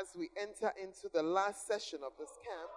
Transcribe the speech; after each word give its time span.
as 0.00 0.08
we 0.16 0.30
enter 0.36 0.72
into 0.82 1.08
the 1.12 1.22
last 1.22 1.66
session 1.66 2.00
of 2.04 2.12
this 2.18 2.30
camp. 2.44 2.70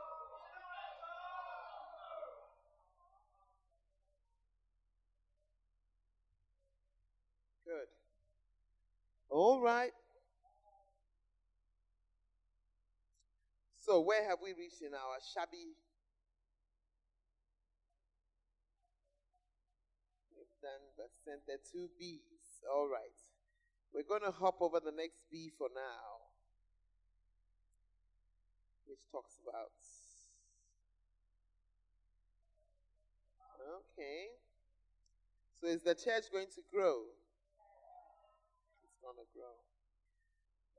Good. 7.66 7.88
All 9.30 9.62
right. 9.62 9.92
So, 13.78 14.02
where 14.02 14.28
have 14.30 14.40
we 14.42 14.50
reached 14.54 14.82
in 14.82 14.94
our 14.94 15.18
shabby? 15.34 15.74
We've 20.38 20.46
done 20.62 20.86
the 20.98 21.10
center 21.26 21.60
two 21.72 21.90
B's. 22.00 22.64
All 22.72 22.88
right. 22.88 23.18
We're 23.94 24.08
going 24.08 24.22
to 24.22 24.32
hop 24.32 24.62
over 24.62 24.80
the 24.80 24.92
next 24.92 25.26
B 25.32 25.50
for 25.58 25.70
now, 25.74 26.19
which 28.90 29.06
talks 29.12 29.38
about. 29.46 29.70
Okay. 33.86 34.34
So, 35.62 35.68
is 35.68 35.84
the 35.84 35.94
church 35.94 36.32
going 36.34 36.50
to 36.56 36.64
grow? 36.74 37.06
It's 38.84 38.98
going 38.98 39.20
to 39.22 39.28
grow. 39.32 39.54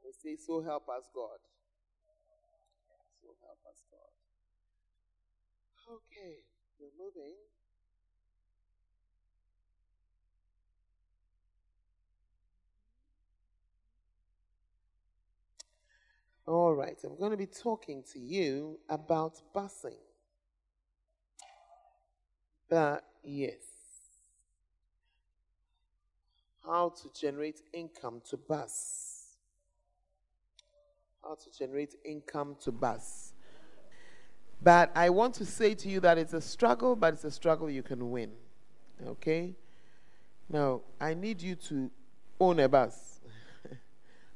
We 0.03 0.11
say, 0.11 0.35
So 0.37 0.61
help 0.61 0.89
us, 0.89 1.07
God 1.15 1.39
will 3.31 3.39
help 3.47 3.63
us, 3.69 3.79
God. 3.87 4.13
Okay, 5.87 6.43
we're 6.79 6.95
moving. 6.99 7.39
All 16.71 16.77
right, 16.77 16.97
I'm 17.03 17.17
going 17.17 17.33
to 17.33 17.37
be 17.37 17.47
talking 17.47 18.05
to 18.13 18.21
you 18.21 18.79
about 18.89 19.41
busing. 19.53 19.99
But 22.69 23.03
yes, 23.25 23.59
how 26.65 26.91
to 26.91 27.21
generate 27.21 27.61
income 27.73 28.23
to 28.31 28.37
bus 28.37 29.17
how 31.25 31.35
to 31.35 31.59
generate 31.59 31.97
income 32.05 32.57
to 32.63 32.71
bus. 32.71 33.33
But 34.63 34.93
I 34.95 35.11
want 35.11 35.35
to 35.35 35.45
say 35.45 35.75
to 35.75 35.89
you 35.89 35.99
that 36.01 36.19
it's 36.19 36.35
a 36.35 36.41
struggle, 36.41 36.95
but 36.95 37.15
it's 37.15 37.25
a 37.25 37.33
struggle 37.33 37.69
you 37.69 37.83
can 37.83 38.13
win. 38.13 38.31
Okay? 39.05 39.57
Now, 40.49 40.83
I 41.01 41.15
need 41.15 41.43
you 41.43 41.57
to 41.57 41.91
own 42.39 42.61
a 42.61 42.69
bus. 42.69 43.20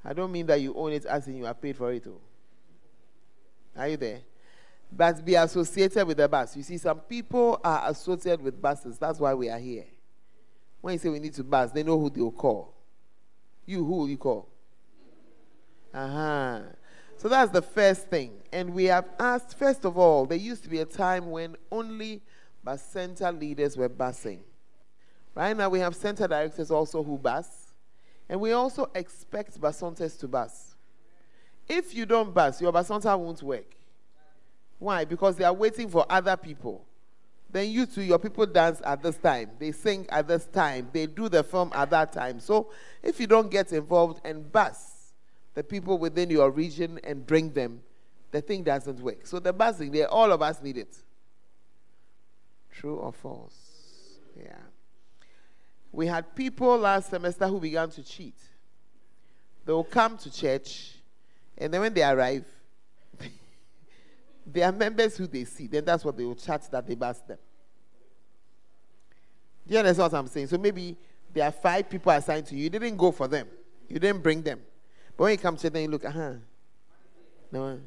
I 0.05 0.13
don't 0.13 0.31
mean 0.31 0.47
that 0.47 0.61
you 0.61 0.75
own 0.75 0.93
it 0.93 1.07
as 1.07 1.27
in 1.27 1.37
you 1.37 1.47
are 1.47 1.55
paid 1.55 1.77
for 1.77 1.93
it. 1.93 2.07
All. 2.07 2.21
Are 3.77 3.89
you 3.89 3.97
there? 3.97 4.21
But 4.93 5.25
be 5.25 5.35
associated 5.35 6.07
with 6.07 6.19
the 6.19 6.29
bus. 6.29 6.57
You 6.57 6.63
see, 6.63 6.79
some 6.79 7.01
people 7.01 7.61
are 7.65 7.91
associated 7.91 8.43
with 8.43 8.61
buses. 8.61 8.99
That's 8.99 9.19
why 9.19 9.35
we 9.35 9.49
are 9.49 9.59
here. 9.59 9.87
When 10.81 10.93
you 10.93 10.99
say 10.99 11.09
we 11.09 11.19
need 11.19 11.35
to 11.35 11.45
bus, 11.45 11.73
they 11.73 11.83
know 11.83 11.99
who 11.99 12.11
they'll 12.11 12.31
call. 12.31 12.75
You, 13.67 13.85
who 13.85 13.93
will 13.93 14.09
you 14.09 14.19
call? 14.19 14.49
Uh-huh. 15.93 16.61
So 17.17 17.29
that's 17.29 17.51
the 17.51 17.63
first 17.63 18.09
thing. 18.09 18.33
And 18.53 18.75
we 18.75 18.85
have 18.85 19.07
asked, 19.19 19.57
first 19.57 19.85
of 19.85 19.97
all, 19.97 20.27
there 20.27 20.37
used 20.37 20.63
to 20.65 20.69
be 20.69 20.81
a 20.81 20.85
time 20.85 21.31
when 21.31 21.57
only 21.73 22.23
bus 22.63 22.83
center 22.83 23.33
leaders 23.33 23.77
were 23.77 23.89
busing. 23.89 24.41
Right 25.35 25.57
now 25.57 25.69
we 25.69 25.79
have 25.81 25.97
center 25.97 26.29
directors 26.29 26.71
also 26.71 27.03
who 27.03 27.19
bus. 27.19 27.64
And 28.29 28.41
we 28.41 28.53
also 28.53 28.91
expect 28.95 29.61
basontas 29.61 30.19
to 30.21 30.29
bus. 30.29 30.75
If 31.69 31.95
you 31.95 32.07
don't 32.07 32.35
bus, 32.35 32.61
your 32.61 32.73
basonta 32.73 33.19
won't 33.19 33.43
work. 33.43 33.75
Why? 34.79 35.05
Because 35.05 35.37
they 35.37 35.45
are 35.45 35.53
waiting 35.53 35.89
for 35.89 36.05
other 36.09 36.37
people. 36.37 36.85
Then 37.51 37.71
you 37.71 37.87
two, 37.87 38.03
your 38.03 38.19
people 38.19 38.47
dance 38.47 38.83
at 38.85 39.03
this 39.03 39.17
time. 39.17 39.51
They 39.59 39.71
sing 39.71 40.07
at 40.11 40.27
this 40.27 40.47
time. 40.47 40.89
They 40.93 41.07
do 41.07 41.29
the 41.29 41.45
film 41.45 41.71
at 41.75 41.91
that 41.91 42.13
time. 42.13 42.41
So 42.41 42.71
if 43.03 43.21
you 43.21 43.27
don't 43.27 43.51
get 43.51 43.73
involved 43.73 44.21
and 44.25 44.51
bus, 44.51 45.13
the 45.55 45.63
people 45.63 45.99
within 45.99 46.31
your 46.31 46.51
region 46.51 46.99
and 47.05 47.25
bring 47.25 47.53
them, 47.53 47.81
the 48.33 48.41
thing 48.41 48.65
doesn't 48.65 48.99
work. 48.99 49.27
So 49.27 49.39
the 49.39 49.55
busing, 49.55 50.05
all 50.11 50.33
of 50.33 50.43
us 50.43 50.61
need 50.61 50.77
it. 50.77 50.97
True 52.73 52.97
or 52.97 53.13
false? 53.13 53.55
Yeah. 54.37 54.57
We 55.95 56.09
had 56.09 56.35
people 56.35 56.77
last 56.77 57.11
semester 57.11 57.47
who 57.47 57.61
began 57.61 57.89
to 57.91 58.03
cheat. 58.03 58.35
They 59.65 59.73
will 59.73 59.85
come 59.85 60.19
to 60.19 60.31
church, 60.31 60.97
and 61.57 61.73
then 61.73 61.81
when 61.81 61.95
they 61.95 62.03
arrive, 62.03 62.45
they 64.53 64.63
are 64.63 64.73
members 64.73 65.17
who 65.17 65.29
they 65.29 65.45
see. 65.45 65.69
Then 65.69 65.85
that's 65.85 66.05
what 66.05 66.17
they 66.17 66.25
will 66.25 66.35
chat 66.35 66.69
that 66.73 66.85
they 66.85 66.97
bust 66.97 67.29
them. 67.29 67.39
Do 69.67 69.73
you 69.73 69.79
understand 69.79 70.13
what 70.13 70.19
I'm 70.19 70.27
saying? 70.27 70.49
So 70.49 70.59
maybe 70.59 70.97
there 71.33 71.47
are 71.47 71.53
five 71.53 71.89
people 71.89 72.11
assigned 72.11 72.47
to 72.47 72.57
you. 72.57 72.65
You 72.65 72.71
didn't 72.71 72.97
go 72.97 73.13
for 73.13 73.29
them. 73.29 73.47
You 73.89 74.01
didn't 74.01 74.23
bring 74.23 74.43
them. 74.43 74.61
But 75.17 75.25
when 75.25 75.33
you 75.33 75.39
come 75.39 75.57
to 75.57 75.71
then 75.71 75.83
you 75.83 75.89
look, 75.89 76.05
uh 76.05 76.11
huh. 76.11 76.33
No, 77.53 77.79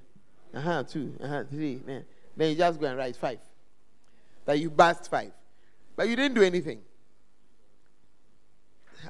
uh 0.54 0.62
huh, 0.62 0.84
two, 0.84 1.14
uh 1.22 1.28
huh, 1.28 1.44
three. 1.50 1.82
Then, 1.86 2.06
then 2.38 2.52
you 2.52 2.56
just 2.56 2.80
go 2.80 2.88
and 2.88 2.98
write 2.98 3.18
five. 3.18 3.40
That 4.46 4.58
you 4.60 4.70
bust 4.70 5.12
five. 5.12 5.34
But 5.98 6.08
you 6.08 6.16
didn't 6.16 6.36
do 6.36 6.42
anything. 6.42 6.80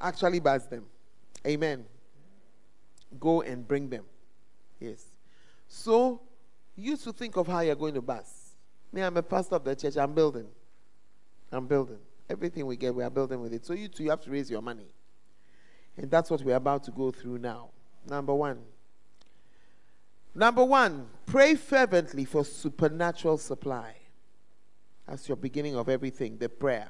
Actually, 0.02 0.40
bust 0.40 0.69
them. 0.69 0.85
Amen. 1.46 1.85
Go 3.19 3.41
and 3.41 3.68
bring 3.68 3.90
them. 3.90 4.03
Yes. 4.80 5.06
So, 5.68 6.22
you 6.75 6.97
to 6.97 7.13
think 7.13 7.38
of 7.38 7.47
how 7.47 7.62
you're 7.62 7.75
going 7.75 7.94
to 7.94 8.02
bust. 8.02 8.34
Me, 8.91 9.02
I'm 9.02 9.18
a 9.18 9.24
pastor 9.24 9.56
of 9.56 9.63
the 9.63 9.75
church. 9.75 9.97
I'm 9.97 10.13
building. 10.13 10.47
I'm 11.52 11.68
building. 11.68 12.00
Everything 12.30 12.66
we 12.66 12.75
get, 12.75 12.94
we 12.94 13.03
are 13.03 13.09
building 13.09 13.41
with 13.41 13.53
it. 13.53 13.66
So, 13.66 13.74
you 13.74 13.88
too, 13.88 14.03
you 14.03 14.09
have 14.09 14.22
to 14.22 14.31
raise 14.31 14.52
your 14.52 14.62
money. 14.62 14.88
And 15.97 16.12
that's 16.12 16.30
what 16.30 16.41
we're 16.41 16.56
about 16.56 16.84
to 16.84 16.91
go 16.91 17.12
through 17.12 17.40
now. 17.40 17.69
Number 18.07 18.34
one. 18.34 18.59
Number 20.36 20.63
one, 20.63 21.07
pray 21.25 21.56
fervently 21.56 22.24
for 22.24 22.46
supernatural 22.46 23.40
supply. 23.40 23.96
That's 25.07 25.28
your 25.28 25.38
beginning 25.38 25.75
of 25.75 25.90
everything, 25.90 26.38
the 26.38 26.50
prayer. 26.50 26.90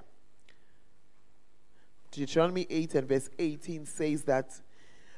Deuteronomy 2.18 2.66
8 2.68 2.96
and 2.96 3.08
verse 3.08 3.30
18 3.38 3.86
says 3.86 4.24
that, 4.24 4.60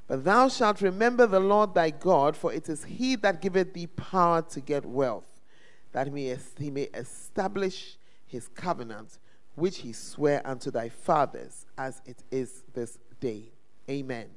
But 0.06 0.26
thou 0.26 0.50
shalt 0.50 0.82
remember 0.82 1.26
the 1.26 1.40
Lord 1.40 1.74
thy 1.74 1.92
God, 1.92 2.36
for 2.36 2.52
it 2.52 2.68
is 2.68 2.84
he 2.84 3.16
that 3.18 3.42
giveth 3.42 3.74
thee 3.74 3.88
power 3.88 4.42
to 4.42 4.60
get 4.60 4.86
wealth, 4.86 5.40
that 5.94 6.08
he 6.08 6.70
may, 6.70 6.82
establish 6.94 7.98
his 8.28 8.50
covenant, 8.50 9.18
which 9.56 9.78
he 9.78 9.94
sware 9.94 10.46
unto 10.46 10.72
thy 10.72 10.90
fathers, 10.90 11.66
as 11.78 12.02
it 12.06 12.22
is 12.32 12.64
this 12.74 13.00
day. 13.22 13.44
Amen. 13.90 14.28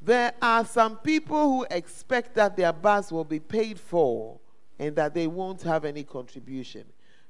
There 0.00 0.32
are 0.42 0.64
some 0.64 0.96
people 0.96 1.48
who 1.48 1.66
expect 1.70 2.34
that 2.34 2.56
their 2.56 2.72
bus 2.72 3.12
will 3.12 3.24
be 3.24 3.38
paid 3.38 3.78
for 3.78 4.40
and 4.80 4.96
that 4.96 5.14
they 5.14 5.28
won't 5.28 5.62
have 5.62 5.84
any 5.84 6.02
contribution. 6.02 6.86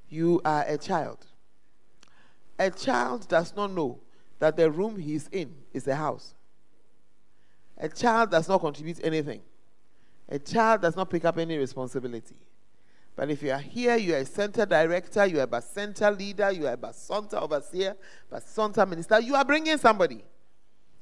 You 0.09 0.41
are 0.43 0.65
a 0.67 0.79
child. 0.79 1.19
A 2.57 2.71
child 2.71 3.27
does 3.27 3.55
not 3.55 3.71
know 3.71 3.99
that 4.43 4.57
the 4.57 4.69
room 4.69 4.99
he's 4.99 5.29
in 5.29 5.55
is 5.71 5.87
a 5.87 5.95
house. 5.95 6.33
A 7.77 7.87
child 7.87 8.29
does 8.29 8.49
not 8.49 8.59
contribute 8.59 8.99
anything. 9.01 9.39
A 10.27 10.37
child 10.37 10.81
does 10.81 10.97
not 10.97 11.09
pick 11.09 11.23
up 11.23 11.37
any 11.37 11.57
responsibility. 11.57 12.35
But 13.15 13.29
if 13.29 13.41
you 13.41 13.53
are 13.53 13.59
here, 13.59 13.95
you 13.95 14.13
are 14.15 14.17
a 14.17 14.25
center 14.25 14.65
director, 14.65 15.25
you 15.25 15.39
are 15.39 15.47
a 15.49 15.61
center 15.61 16.11
leader, 16.11 16.51
you 16.51 16.67
are 16.67 16.77
a 16.83 16.93
center 16.93 17.37
overseer, 17.37 17.95
but 18.29 18.43
center 18.43 18.85
minister, 18.85 19.21
you 19.21 19.33
are 19.33 19.45
bringing 19.45 19.77
somebody. 19.77 20.21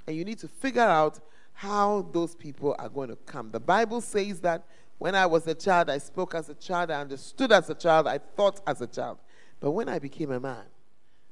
And 0.05 0.15
you 0.15 0.23
need 0.23 0.37
to 0.37 0.47
figure 0.47 0.83
out 0.83 1.19
how 1.53 2.07
those 2.13 2.35
people 2.35 2.75
are 2.77 2.89
going 2.89 3.09
to 3.09 3.15
come. 3.15 3.49
The 3.49 3.59
Bible 3.59 4.01
says 4.01 4.39
that 4.41 4.67
when 4.99 5.15
I 5.15 5.25
was 5.25 5.47
a 5.47 5.55
child, 5.55 5.89
I 5.89 5.97
spoke 5.97 6.35
as 6.35 6.47
a 6.47 6.53
child, 6.53 6.91
I 6.91 7.01
understood 7.01 7.51
as 7.51 7.71
a 7.71 7.75
child, 7.75 8.05
I 8.05 8.19
thought 8.19 8.61
as 8.67 8.81
a 8.81 8.87
child. 8.87 9.17
But 9.59 9.71
when 9.71 9.89
I 9.89 9.97
became 9.97 10.29
a 10.29 10.39
man, 10.39 10.65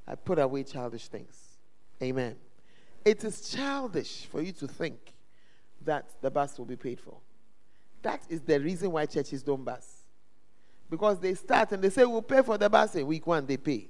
I 0.08 0.16
put 0.16 0.40
away 0.40 0.64
childish 0.64 1.06
things. 1.06 1.49
Amen. 2.02 2.36
It 3.04 3.24
is 3.24 3.50
childish 3.50 4.26
for 4.26 4.42
you 4.42 4.52
to 4.52 4.68
think 4.68 4.98
that 5.82 6.10
the 6.20 6.30
bus 6.30 6.58
will 6.58 6.66
be 6.66 6.76
paid 6.76 7.00
for. 7.00 7.16
That 8.02 8.22
is 8.28 8.40
the 8.40 8.58
reason 8.60 8.92
why 8.92 9.06
churches 9.06 9.42
don't 9.42 9.64
bus. 9.64 10.04
Because 10.88 11.20
they 11.20 11.34
start 11.34 11.72
and 11.72 11.82
they 11.82 11.90
say, 11.90 12.04
We'll 12.04 12.22
pay 12.22 12.42
for 12.42 12.58
the 12.58 12.68
bus 12.68 12.94
in 12.96 13.06
week 13.06 13.26
one, 13.26 13.46
they 13.46 13.56
pay. 13.56 13.88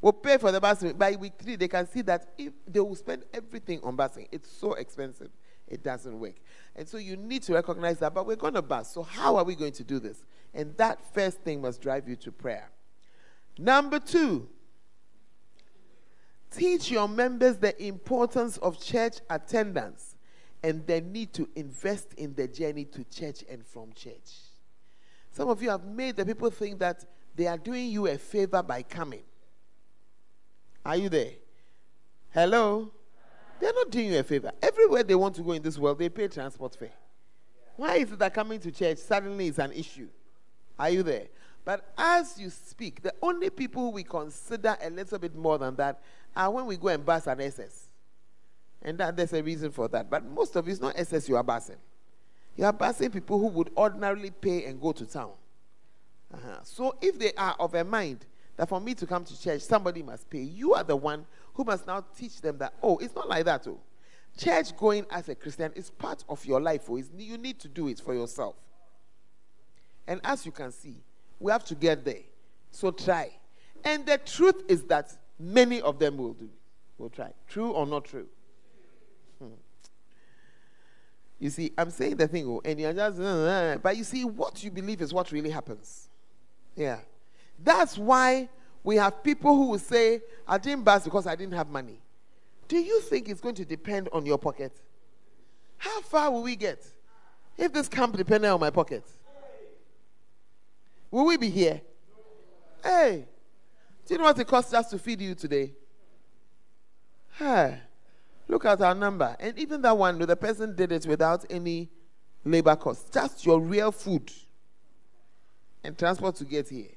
We'll 0.00 0.12
pay 0.12 0.36
for 0.36 0.52
the 0.52 0.60
bus 0.60 0.82
by 0.92 1.16
week 1.16 1.32
three. 1.38 1.56
They 1.56 1.68
can 1.68 1.86
see 1.88 2.02
that 2.02 2.34
if 2.36 2.52
they 2.66 2.80
will 2.80 2.94
spend 2.94 3.24
everything 3.32 3.80
on 3.82 3.96
busing, 3.96 4.28
it's 4.30 4.50
so 4.50 4.74
expensive 4.74 5.30
it 5.68 5.82
doesn't 5.82 6.18
work. 6.18 6.34
And 6.76 6.88
so 6.88 6.98
you 6.98 7.16
need 7.16 7.42
to 7.44 7.54
recognize 7.54 7.98
that, 8.00 8.14
but 8.14 8.26
we're 8.26 8.36
going 8.36 8.54
to 8.54 8.62
bus. 8.62 8.92
So, 8.92 9.02
how 9.02 9.36
are 9.36 9.44
we 9.44 9.54
going 9.54 9.72
to 9.72 9.84
do 9.84 9.98
this? 9.98 10.24
And 10.52 10.76
that 10.76 11.00
first 11.14 11.40
thing 11.40 11.62
must 11.62 11.80
drive 11.80 12.08
you 12.08 12.16
to 12.16 12.32
prayer. 12.32 12.70
Number 13.58 13.98
two, 13.98 14.48
teach 16.56 16.90
your 16.90 17.08
members 17.08 17.56
the 17.56 17.80
importance 17.84 18.56
of 18.58 18.80
church 18.80 19.18
attendance 19.30 20.16
and 20.62 20.86
the 20.86 21.00
need 21.00 21.32
to 21.34 21.48
invest 21.56 22.14
in 22.14 22.34
the 22.34 22.48
journey 22.48 22.84
to 22.86 23.04
church 23.04 23.44
and 23.50 23.64
from 23.66 23.92
church. 23.92 24.32
Some 25.30 25.48
of 25.48 25.62
you 25.62 25.70
have 25.70 25.84
made 25.84 26.16
the 26.16 26.24
people 26.24 26.50
think 26.50 26.78
that 26.78 27.04
they 27.34 27.46
are 27.46 27.58
doing 27.58 27.90
you 27.90 28.06
a 28.06 28.16
favor 28.16 28.62
by 28.62 28.82
coming. 28.82 29.22
Are 30.86 30.96
you 30.96 31.08
there? 31.08 31.32
Hello? 32.32 32.92
They're 33.60 33.72
not 33.72 33.90
doing 33.90 34.12
you 34.12 34.18
a 34.18 34.22
favor. 34.22 34.52
Everywhere 34.62 35.02
they 35.02 35.14
want 35.14 35.34
to 35.36 35.42
go 35.42 35.52
in 35.52 35.62
this 35.62 35.78
world, 35.78 35.98
they 35.98 36.08
pay 36.08 36.28
transport 36.28 36.76
fare. 36.76 36.92
Why 37.76 37.96
is 37.96 38.12
it 38.12 38.18
that 38.20 38.34
coming 38.34 38.60
to 38.60 38.70
church 38.70 38.98
suddenly 38.98 39.48
is 39.48 39.58
an 39.58 39.72
issue? 39.72 40.08
Are 40.78 40.90
you 40.90 41.02
there? 41.02 41.26
But 41.64 41.92
as 41.96 42.38
you 42.38 42.50
speak, 42.50 43.02
the 43.02 43.14
only 43.22 43.48
people 43.50 43.90
we 43.90 44.02
consider 44.02 44.76
a 44.82 44.90
little 44.90 45.18
bit 45.18 45.34
more 45.34 45.58
than 45.58 45.76
that 45.76 46.02
are 46.36 46.50
when 46.50 46.66
we 46.66 46.76
go 46.76 46.88
and 46.88 47.04
bus 47.04 47.26
an 47.26 47.40
SS. 47.40 47.86
And 48.82 48.98
that, 48.98 49.16
there's 49.16 49.32
a 49.32 49.42
reason 49.42 49.70
for 49.70 49.88
that. 49.88 50.10
But 50.10 50.26
most 50.26 50.56
of 50.56 50.68
it's 50.68 50.80
not 50.80 50.98
SS 50.98 51.28
you 51.28 51.36
are 51.36 51.44
busing. 51.44 51.76
You 52.56 52.66
are 52.66 52.72
busing 52.72 53.12
people 53.12 53.38
who 53.38 53.46
would 53.48 53.70
ordinarily 53.76 54.30
pay 54.30 54.66
and 54.66 54.80
go 54.80 54.92
to 54.92 55.06
town. 55.06 55.32
Uh-huh. 56.32 56.58
So 56.64 56.96
if 57.00 57.18
they 57.18 57.32
are 57.32 57.56
of 57.58 57.74
a 57.74 57.82
mind 57.82 58.26
that 58.56 58.68
for 58.68 58.80
me 58.80 58.94
to 58.94 59.06
come 59.06 59.24
to 59.24 59.40
church, 59.40 59.62
somebody 59.62 60.02
must 60.02 60.28
pay, 60.28 60.42
you 60.42 60.74
are 60.74 60.84
the 60.84 60.96
one 60.96 61.24
who 61.54 61.64
must 61.64 61.86
now 61.86 62.04
teach 62.16 62.40
them 62.40 62.58
that, 62.58 62.74
oh, 62.82 62.98
it's 62.98 63.14
not 63.14 63.28
like 63.28 63.46
that, 63.46 63.66
oh. 63.66 63.80
Church 64.36 64.76
going 64.76 65.06
as 65.10 65.28
a 65.28 65.34
Christian 65.34 65.72
is 65.74 65.90
part 65.90 66.24
of 66.28 66.44
your 66.44 66.60
life. 66.60 66.82
Oh. 66.88 66.96
you 66.96 67.38
need 67.38 67.60
to 67.60 67.68
do 67.68 67.86
it 67.86 68.00
for 68.00 68.14
yourself. 68.14 68.56
And 70.08 70.20
as 70.24 70.44
you 70.44 70.50
can 70.50 70.72
see, 70.72 70.96
we 71.44 71.52
have 71.52 71.64
to 71.66 71.74
get 71.74 72.06
there. 72.06 72.22
So 72.70 72.90
try. 72.90 73.30
And 73.84 74.06
the 74.06 74.16
truth 74.16 74.64
is 74.66 74.82
that 74.84 75.14
many 75.38 75.82
of 75.82 75.98
them 75.98 76.16
will 76.16 76.32
do. 76.32 76.48
Will 76.96 77.10
try. 77.10 77.32
True 77.46 77.72
or 77.72 77.86
not 77.86 78.06
true? 78.06 78.26
Hmm. 79.38 79.52
You 81.38 81.50
see, 81.50 81.70
I'm 81.76 81.90
saying 81.90 82.16
the 82.16 82.26
thing, 82.26 82.46
oh, 82.48 82.62
and 82.64 82.80
you're 82.80 82.94
just, 82.94 83.20
uh, 83.20 83.24
uh, 83.24 83.76
but 83.76 83.94
you 83.94 84.04
see, 84.04 84.24
what 84.24 84.64
you 84.64 84.70
believe 84.70 85.02
is 85.02 85.12
what 85.12 85.32
really 85.32 85.50
happens. 85.50 86.08
Yeah. 86.76 87.00
That's 87.62 87.98
why 87.98 88.48
we 88.82 88.96
have 88.96 89.22
people 89.22 89.54
who 89.54 89.66
will 89.66 89.78
say, 89.78 90.22
I 90.48 90.56
didn't 90.56 90.82
bus 90.82 91.04
because 91.04 91.26
I 91.26 91.36
didn't 91.36 91.54
have 91.54 91.68
money. 91.68 92.00
Do 92.68 92.78
you 92.78 93.02
think 93.02 93.28
it's 93.28 93.42
going 93.42 93.56
to 93.56 93.66
depend 93.66 94.08
on 94.14 94.24
your 94.24 94.38
pocket? 94.38 94.72
How 95.76 96.00
far 96.00 96.30
will 96.30 96.42
we 96.42 96.56
get 96.56 96.82
if 97.58 97.70
this 97.70 97.86
camp 97.86 98.16
depended 98.16 98.50
on 98.50 98.60
my 98.60 98.70
pocket? 98.70 99.04
Will 101.14 101.26
we 101.26 101.36
be 101.36 101.48
here? 101.48 101.80
Hey, 102.82 103.24
do 104.04 104.14
you 104.14 104.18
know 104.18 104.24
what 104.24 104.36
it 104.36 104.48
costs 104.48 104.74
us 104.74 104.90
to 104.90 104.98
feed 104.98 105.20
you 105.20 105.36
today? 105.36 105.70
Hey, 107.38 107.78
look 108.48 108.64
at 108.64 108.80
our 108.80 108.96
number. 108.96 109.36
And 109.38 109.56
even 109.56 109.80
that 109.82 109.96
one, 109.96 110.18
the 110.18 110.34
person 110.34 110.74
did 110.74 110.90
it 110.90 111.06
without 111.06 111.44
any 111.48 111.88
labor 112.44 112.74
cost. 112.74 113.12
Just 113.12 113.46
your 113.46 113.60
real 113.60 113.92
food 113.92 114.28
and 115.84 115.96
transport 115.96 116.34
to 116.34 116.44
get 116.44 116.68
here. 116.68 116.90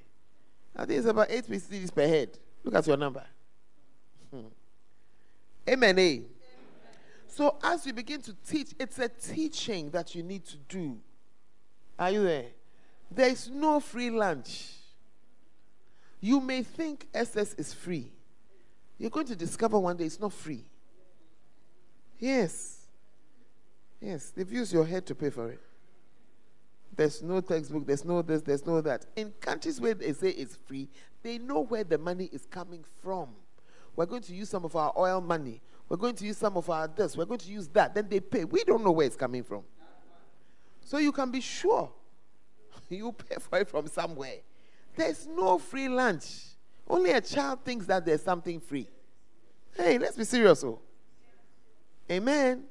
I 0.75 0.85
think 0.85 0.97
it's 0.97 1.07
about 1.07 1.29
8 1.29 1.45
cedis 1.49 1.93
per 1.93 2.07
head. 2.07 2.39
Look 2.63 2.73
at 2.73 2.87
your 2.87 2.97
number. 2.97 3.23
Hmm. 4.31 4.47
Amen. 5.69 5.99
A. 5.99 6.23
So 7.27 7.59
as 7.61 7.85
you 7.85 7.93
begin 7.93 8.23
to 8.23 8.33
teach, 8.49 8.73
it's 8.79 8.97
a 8.97 9.09
teaching 9.09 9.91
that 9.91 10.15
you 10.15 10.23
need 10.23 10.43
to 10.45 10.57
do. 10.57 10.97
Are 11.99 12.09
you 12.09 12.23
there? 12.23 12.45
There 13.09 13.29
is 13.29 13.49
no 13.49 13.79
free 13.79 14.09
lunch. 14.09 14.73
You 16.19 16.41
may 16.41 16.63
think 16.63 17.07
SS 17.13 17.53
is 17.55 17.73
free. 17.73 18.11
You're 18.97 19.09
going 19.09 19.27
to 19.27 19.35
discover 19.35 19.79
one 19.79 19.95
day 19.97 20.05
it's 20.05 20.19
not 20.19 20.33
free. 20.33 20.65
Yes. 22.19 22.87
Yes. 24.01 24.31
They've 24.35 24.51
used 24.51 24.73
your 24.73 24.85
head 24.85 25.05
to 25.07 25.15
pay 25.15 25.29
for 25.29 25.49
it. 25.51 25.61
There's 26.95 27.21
no 27.21 27.41
textbook, 27.41 27.85
there's 27.85 28.03
no 28.03 28.23
this, 28.23 28.41
there's 28.41 28.65
no 28.65 28.81
that. 28.81 29.05
In 29.15 29.31
countries 29.39 29.79
where 29.79 29.93
they 29.93 30.13
say 30.13 30.29
it's 30.29 30.55
free, 30.55 30.89
they 31.21 31.37
know 31.37 31.59
where 31.61 31.83
the 31.83 31.99
money 31.99 32.27
is 32.33 32.47
coming 32.47 32.83
from. 33.03 33.29
We're 33.95 34.07
going 34.07 34.23
to 34.23 34.33
use 34.33 34.49
some 34.49 34.65
of 34.65 34.75
our 34.75 34.91
oil 34.97 35.21
money. 35.21 35.61
We're 35.89 35.97
going 35.97 36.15
to 36.15 36.25
use 36.25 36.37
some 36.37 36.57
of 36.57 36.69
our 36.71 36.87
this. 36.87 37.15
We're 37.15 37.25
going 37.25 37.39
to 37.39 37.51
use 37.51 37.67
that. 37.69 37.93
Then 37.93 38.07
they 38.09 38.19
pay. 38.19 38.45
We 38.45 38.63
don't 38.63 38.83
know 38.83 38.91
where 38.91 39.05
it's 39.05 39.15
coming 39.15 39.43
from. 39.43 39.61
So 40.81 40.97
you 40.97 41.11
can 41.11 41.29
be 41.29 41.39
sure 41.39 41.91
you 42.89 43.11
pay 43.11 43.35
for 43.39 43.59
it 43.59 43.69
from 43.69 43.87
somewhere. 43.87 44.37
There's 44.95 45.27
no 45.27 45.57
free 45.57 45.87
lunch. 45.89 46.25
Only 46.89 47.11
a 47.11 47.21
child 47.21 47.63
thinks 47.63 47.85
that 47.87 48.05
there's 48.05 48.23
something 48.23 48.59
free. 48.59 48.87
Hey, 49.75 49.97
let's 49.97 50.17
be 50.17 50.23
serious. 50.23 50.63
Oh. 50.63 50.79
Amen. 52.09 52.63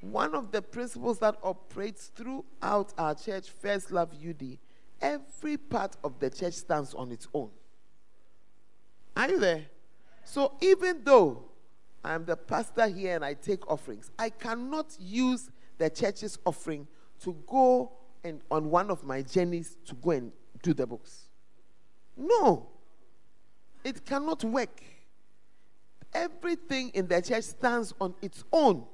One 0.00 0.34
of 0.34 0.50
the 0.50 0.62
principles 0.62 1.18
that 1.18 1.36
operates 1.42 2.06
throughout 2.14 2.92
our 2.96 3.14
church, 3.14 3.50
First 3.50 3.90
Love 3.90 4.10
UD, 4.26 4.58
every 5.00 5.56
part 5.56 5.96
of 6.04 6.18
the 6.18 6.30
church 6.30 6.54
stands 6.54 6.94
on 6.94 7.10
its 7.10 7.28
own. 7.34 7.50
Are 9.16 9.28
you 9.28 9.40
there? 9.40 9.66
So 10.24 10.56
even 10.60 11.00
though 11.04 11.44
I'm 12.04 12.24
the 12.24 12.36
pastor 12.36 12.86
here 12.86 13.16
and 13.16 13.24
I 13.24 13.34
take 13.34 13.68
offerings, 13.70 14.10
I 14.18 14.30
cannot 14.30 14.96
use 14.98 15.50
the 15.78 15.90
church's 15.90 16.38
offering 16.44 16.86
to 17.22 17.36
go 17.46 17.92
and 18.24 18.40
on 18.50 18.70
one 18.70 18.90
of 18.90 19.04
my 19.04 19.22
journeys 19.22 19.76
to 19.86 19.94
go 19.94 20.10
and 20.10 20.32
do 20.62 20.74
the 20.74 20.86
books. 20.86 21.28
No. 22.16 22.68
It 23.84 24.04
cannot 24.04 24.44
work. 24.44 24.82
Everything 26.12 26.90
in 26.90 27.06
the 27.06 27.22
church 27.22 27.44
stands 27.44 27.94
on 28.00 28.14
its 28.20 28.44
own. 28.52 28.84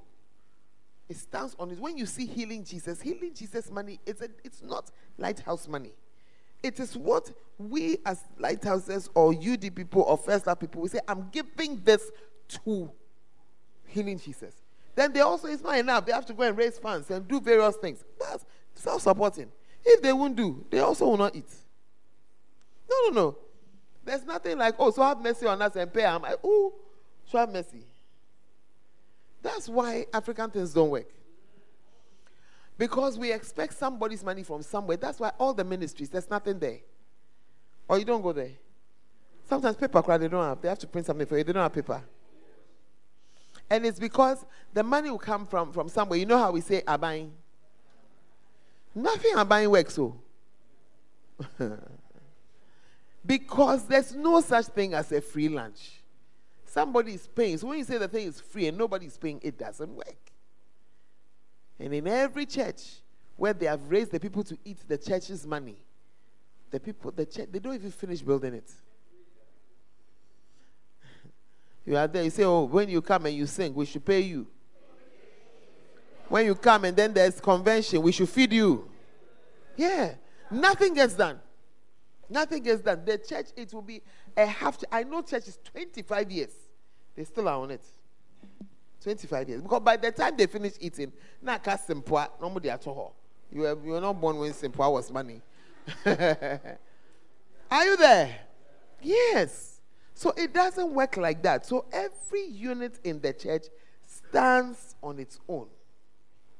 It 1.09 1.17
stands 1.17 1.57
on 1.59 1.71
it. 1.71 1.79
When 1.79 1.97
you 1.97 2.07
see 2.07 2.27
healing 2.27 2.65
Jesus, 2.65 3.01
healing 3.01 3.33
Jesus 3.35 3.71
money, 3.71 4.01
it's, 4.07 4.21
a, 4.21 4.29
it's 4.45 4.63
not 4.63 4.91
lighthouse 5.19 5.67
money. 5.67 5.93
It 6.63 6.81
is 6.81 6.97
what 6.97 7.33
we 7.59 7.99
as 8.05 8.25
lighthouses 8.39 9.09
or 9.15 9.33
UD 9.35 9.75
people 9.75 10.03
or 10.03 10.19
first 10.19 10.47
love 10.47 10.61
people, 10.61 10.83
we 10.83 10.89
say, 10.89 11.01
I'm 11.07 11.29
giving 11.31 11.81
this 11.85 12.11
to 12.65 12.91
healing 13.87 14.19
Jesus. 14.19 14.55
Then 14.95 15.13
they 15.13 15.21
also, 15.21 15.49
it's 15.49 15.63
not 15.63 15.79
enough. 15.79 16.07
They 16.07 16.13
have 16.13 16.27
to 16.27 16.33
go 16.33 16.43
and 16.43 16.57
raise 16.57 16.79
funds 16.79 17.11
and 17.11 17.27
do 17.29 17.41
various 17.41 17.77
things. 17.77 18.03
That's 18.19 18.45
self 18.77 19.03
supporting. 19.03 19.51
If 19.85 20.03
they 20.03 20.13
won't 20.13 20.37
do, 20.37 20.65
they 20.71 20.81
also 20.81 21.07
will 21.07 21.17
not 21.17 21.35
eat. 21.35 21.51
No, 22.89 22.97
no, 23.09 23.11
no. 23.11 23.39
There's 24.05 24.25
nothing 24.25 24.57
like, 24.59 24.75
oh, 24.79 24.91
so 24.91 25.03
have 25.03 25.21
mercy 25.21 25.47
on 25.47 25.61
us 25.61 25.75
and 25.75 25.93
pay. 25.93 26.05
I'm 26.05 26.23
like, 26.23 26.39
oh, 26.45 26.73
so 27.25 27.39
have 27.39 27.53
mercy. 27.53 27.83
That's 29.43 29.69
why 29.69 30.07
African 30.13 30.51
things 30.51 30.73
don't 30.73 30.91
work. 30.91 31.09
Because 32.79 33.19
we 33.19 33.33
expect 33.33 33.75
somebody's 33.75 34.23
money 34.23 34.43
from 34.43 34.63
somewhere. 34.63 34.97
That's 34.97 35.19
why 35.19 35.33
all 35.39 35.55
the 35.55 35.65
ministries, 35.65 36.09
there's 36.09 36.29
nothing 36.29 36.59
there. 36.59 36.79
Or 37.89 37.99
you 37.99 38.05
don't 38.05 38.23
go 38.23 38.33
there. 38.33 38.51
Sometimes 39.49 39.77
paper 39.77 40.03
crowd 40.03 40.21
they 40.21 40.29
don't 40.29 40.45
have. 40.45 40.61
They 40.61 40.69
have 40.69 40.79
to 40.81 40.87
print 40.87 41.07
something 41.07 41.27
for 41.27 41.39
you. 41.39 41.45
They 41.45 41.53
don't 41.53 41.63
have 41.63 41.73
paper. 41.73 42.03
And 43.71 43.87
it's 43.87 43.99
because 43.99 44.45
the 44.73 44.83
money 44.83 45.11
will 45.11 45.19
come 45.19 45.47
from, 45.47 45.73
from 45.73 45.89
somewhere. 45.89 46.19
You 46.19 46.27
know 46.27 46.39
how 46.39 46.53
we 46.53 46.61
say 46.61 46.83
buying. 47.01 47.33
Nothing 48.97 49.33
I'm 49.37 49.47
buying 49.47 49.69
works 49.69 49.99
oh. 49.99 50.17
so. 51.59 51.79
because 53.27 53.85
there's 53.85 54.15
no 54.15 54.41
such 54.41 54.65
thing 54.67 54.95
as 54.95 55.13
a 55.13 55.21
free 55.21 55.51
lunch. 55.51 56.01
Somebody 56.65 57.13
is 57.13 57.27
paying. 57.27 57.59
So 57.59 57.67
when 57.67 57.77
you 57.77 57.85
say 57.85 57.99
the 57.99 58.09
thing 58.09 58.27
is 58.27 58.41
free 58.41 58.69
and 58.69 58.79
nobody 58.79 59.05
is 59.05 59.19
paying, 59.19 59.39
it 59.43 59.59
doesn't 59.59 59.95
work. 59.95 60.17
And 61.79 61.93
in 61.93 62.09
every 62.09 62.47
church 62.47 63.03
where 63.37 63.53
they 63.53 63.67
have 63.67 63.83
raised 63.87 64.13
the 64.13 64.21
people 64.21 64.43
to 64.45 64.57
eat 64.65 64.79
the 64.89 64.97
church's 64.97 65.47
money, 65.47 65.77
the 66.71 66.81
people, 66.81 67.11
the 67.11 67.27
church, 67.27 67.49
they 67.53 67.59
don't 67.59 67.75
even 67.75 67.91
finish 67.91 68.23
building 68.23 68.55
it. 68.55 68.71
You 71.85 71.99
are 71.99 72.09
there, 72.09 72.25
you 72.25 72.31
say, 72.31 72.45
Oh, 72.45 72.65
when 72.65 72.89
you 72.89 73.03
come 73.03 73.27
and 73.27 73.37
you 73.37 73.47
sing, 73.47 73.75
we 73.75 73.85
should 73.85 74.07
pay 74.07 74.21
you. 74.21 74.47
When 76.29 76.47
you 76.47 76.55
come 76.55 76.85
and 76.85 76.97
then 76.97 77.13
there's 77.15 77.41
convention, 77.41 78.03
we 78.03 78.13
should 78.13 78.29
feed 78.29 78.53
you. 78.53 78.89
Yeah. 79.77 80.15
Nothing 80.51 80.95
gets 80.95 81.15
done. 81.15 81.41
Nothing 82.29 82.63
gets 82.63 82.83
done. 82.83 83.05
The 83.05 83.19
church, 83.19 83.47
it 83.57 83.73
will 83.73 83.83
be 83.83 84.03
a 84.37 84.47
half. 84.47 84.83
I 84.91 85.05
know 85.05 85.23
church 85.23 85.49
is 85.49 85.59
25 85.65 86.31
years. 86.31 86.53
They 87.15 87.25
still 87.25 87.49
are 87.49 87.59
on 87.59 87.71
it. 87.71 87.83
25 89.03 89.49
years. 89.49 89.63
Because 89.63 89.81
by 89.81 89.97
the 89.97 90.11
time 90.11 90.37
they 90.37 90.47
finish 90.47 90.73
eating, 90.81 91.13
cast 91.63 91.89
simpwa, 91.89 92.29
nobody 92.41 92.71
at 92.71 92.87
all. 92.87 93.15
You 93.53 93.61
were, 93.61 93.79
you 93.85 93.91
were 93.93 94.01
not 94.01 94.21
born 94.21 94.39
when 94.39 94.53
simpwa 94.53 94.93
was 94.93 95.13
money. 95.13 95.41
are 96.07 97.85
you 97.85 97.97
there? 97.97 98.37
Yes. 99.01 99.81
So 100.15 100.33
it 100.37 100.53
doesn't 100.53 100.91
work 100.91 101.17
like 101.17 101.43
that. 101.43 101.67
So 101.67 101.85
every 101.93 102.47
unit 102.47 102.99
in 103.05 103.21
the 103.21 103.33
church 103.33 103.67
stands 104.05 104.97
on 105.03 105.21
its 105.21 105.39
own. 105.49 105.69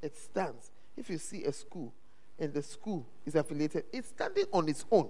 It 0.03 0.17
stands. 0.17 0.71
If 0.97 1.11
you 1.11 1.19
see 1.19 1.45
a 1.45 1.53
school 1.53 1.93
and 2.39 2.53
the 2.53 2.63
school 2.63 3.07
is 3.25 3.35
affiliated, 3.35 3.85
it's 3.93 4.09
standing 4.09 4.47
on 4.53 4.69
its 4.69 4.85
own. 4.91 5.09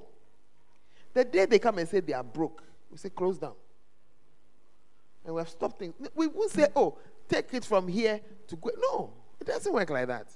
The 1.14 1.24
day 1.24 1.46
they 1.46 1.58
come 1.58 1.78
and 1.78 1.88
say 1.88 2.00
they 2.00 2.12
are 2.12 2.22
broke, 2.22 2.62
we 2.90 2.98
say 2.98 3.10
close 3.10 3.38
down 3.38 3.54
and 5.26 5.34
we 5.34 5.40
have 5.40 5.48
stopped 5.48 5.78
things. 5.78 5.94
We 6.14 6.28
won't 6.28 6.52
say, 6.52 6.68
oh, 6.76 6.96
take 7.28 7.52
it 7.52 7.64
from 7.64 7.88
here 7.88 8.20
to 8.46 8.56
go. 8.56 8.70
No, 8.78 9.12
It 9.40 9.46
doesn't 9.48 9.72
work 9.72 9.90
like 9.90 10.06
that. 10.06 10.28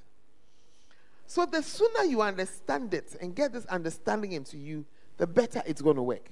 So 1.27 1.47
the 1.47 1.63
sooner 1.63 2.03
you 2.03 2.21
understand 2.21 2.93
it 2.93 3.17
and 3.21 3.35
get 3.35 3.53
this 3.53 3.65
understanding 3.67 4.33
into 4.33 4.59
you, 4.59 4.85
the 5.17 5.29
better 5.29 5.63
it's 5.65 5.81
going 5.81 5.97
to 5.97 6.03
work. 6.03 6.29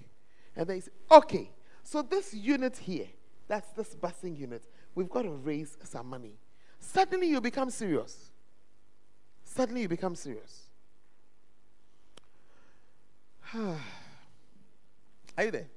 And 0.56 0.66
they 0.66 0.80
say, 0.80 0.90
okay, 1.10 1.50
so 1.84 2.02
this 2.02 2.34
unit 2.34 2.76
here, 2.76 3.06
that's 3.46 3.70
this 3.72 3.94
busing 3.94 4.36
unit, 4.36 4.64
we've 4.96 5.08
got 5.08 5.22
to 5.22 5.30
raise 5.30 5.78
some 5.84 6.08
money. 6.08 6.34
Suddenly 6.80 7.28
you 7.28 7.40
become 7.40 7.70
serious. 7.70 8.30
Suddenly 9.44 9.82
you 9.82 9.88
become 9.88 10.14
serious. 10.14 10.64
Are 13.54 13.76
you 15.44 15.50
there? 15.50 15.68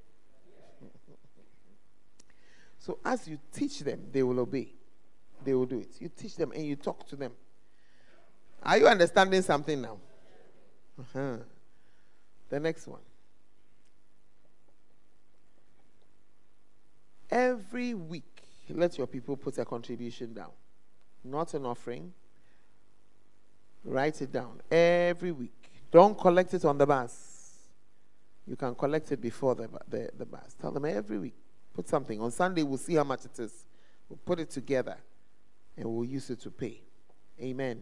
So 2.80 2.98
as 3.06 3.28
you 3.28 3.38
teach 3.54 3.82
them, 3.82 4.08
they 4.12 4.24
will 4.24 4.40
obey. 4.40 4.74
They 5.44 5.54
will 5.54 5.68
do 5.68 5.80
it. 5.80 5.92
You 6.00 6.10
teach 6.10 6.36
them 6.36 6.52
and 6.52 6.66
you 6.66 6.76
talk 6.76 7.08
to 7.10 7.16
them. 7.16 7.32
Are 8.64 8.78
you 8.78 8.88
understanding 8.88 9.42
something 9.44 9.82
now? 9.82 9.98
Uh-huh. 11.00 11.38
The 12.50 12.60
next 12.60 12.88
one. 12.88 13.02
Every 17.30 17.94
week, 17.94 18.44
let 18.70 18.98
your 18.98 19.08
people 19.08 19.38
put 19.38 19.58
a 19.58 19.66
contribution 19.66 20.34
down, 20.34 20.52
not 21.24 21.54
an 21.54 21.66
offering. 21.66 22.14
Write 23.84 24.22
it 24.22 24.32
down 24.32 24.62
every 24.72 25.32
week. 25.32 25.72
Don't 25.92 26.18
collect 26.18 26.54
it 26.54 26.66
on 26.66 26.78
the 26.78 26.86
bus. 26.86 27.32
You 28.48 28.56
can 28.56 28.76
collect 28.76 29.12
it 29.12 29.22
before 29.22 29.56
the, 29.56 29.70
the, 29.88 30.10
the 30.18 30.26
bus. 30.26 30.56
Tell 30.60 30.72
them 30.72 30.86
every 30.86 31.18
week. 31.18 31.36
Put 31.74 31.88
something. 31.88 32.20
On 32.20 32.32
Sunday, 32.32 32.64
we'll 32.64 32.78
see 32.78 32.96
how 32.96 33.04
much 33.04 33.26
it 33.26 33.40
is. 33.40 33.66
We'll 34.10 34.20
put 34.26 34.40
it 34.40 34.50
together 34.50 34.98
and 35.78 35.86
we'll 35.86 36.06
use 36.06 36.30
it 36.30 36.42
to 36.42 36.52
pay. 36.52 36.82
Amen. 37.42 37.82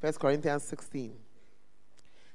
First 0.00 0.18
Corinthians 0.18 0.62
16. 0.64 1.12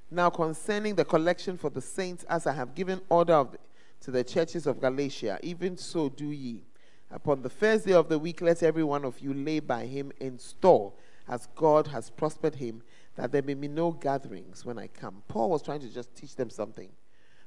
Now, 0.09 0.29
concerning 0.29 0.95
the 0.95 1.03
collection 1.03 1.57
for 1.57 1.69
the 1.69 1.81
saints, 1.81 2.23
as 2.29 2.47
I 2.47 2.53
have 2.53 2.75
given 2.75 3.01
order 3.09 3.45
the, 3.51 3.57
to 4.01 4.11
the 4.11 4.23
churches 4.23 4.65
of 4.67 4.79
Galatia, 4.79 5.39
even 5.41 5.77
so 5.77 6.09
do 6.09 6.31
ye. 6.31 6.63
Upon 7.09 7.41
the 7.41 7.49
first 7.49 7.85
day 7.85 7.93
of 7.93 8.09
the 8.09 8.19
week, 8.19 8.41
let 8.41 8.61
every 8.63 8.83
one 8.83 9.05
of 9.05 9.19
you 9.19 9.33
lay 9.33 9.59
by 9.59 9.85
him 9.85 10.11
in 10.19 10.37
store, 10.37 10.93
as 11.27 11.47
God 11.55 11.87
has 11.87 12.09
prospered 12.09 12.55
him, 12.55 12.81
that 13.15 13.31
there 13.31 13.41
may 13.41 13.53
be 13.53 13.67
no 13.67 13.91
gatherings 13.91 14.65
when 14.65 14.77
I 14.77 14.87
come. 14.87 15.23
Paul 15.27 15.49
was 15.49 15.61
trying 15.61 15.79
to 15.81 15.89
just 15.89 16.15
teach 16.15 16.35
them 16.35 16.49
something. 16.49 16.89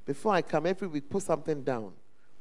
Before 0.06 0.32
I 0.32 0.42
come, 0.42 0.66
every 0.66 0.88
week, 0.88 1.08
put 1.10 1.22
something 1.22 1.62
down. 1.62 1.92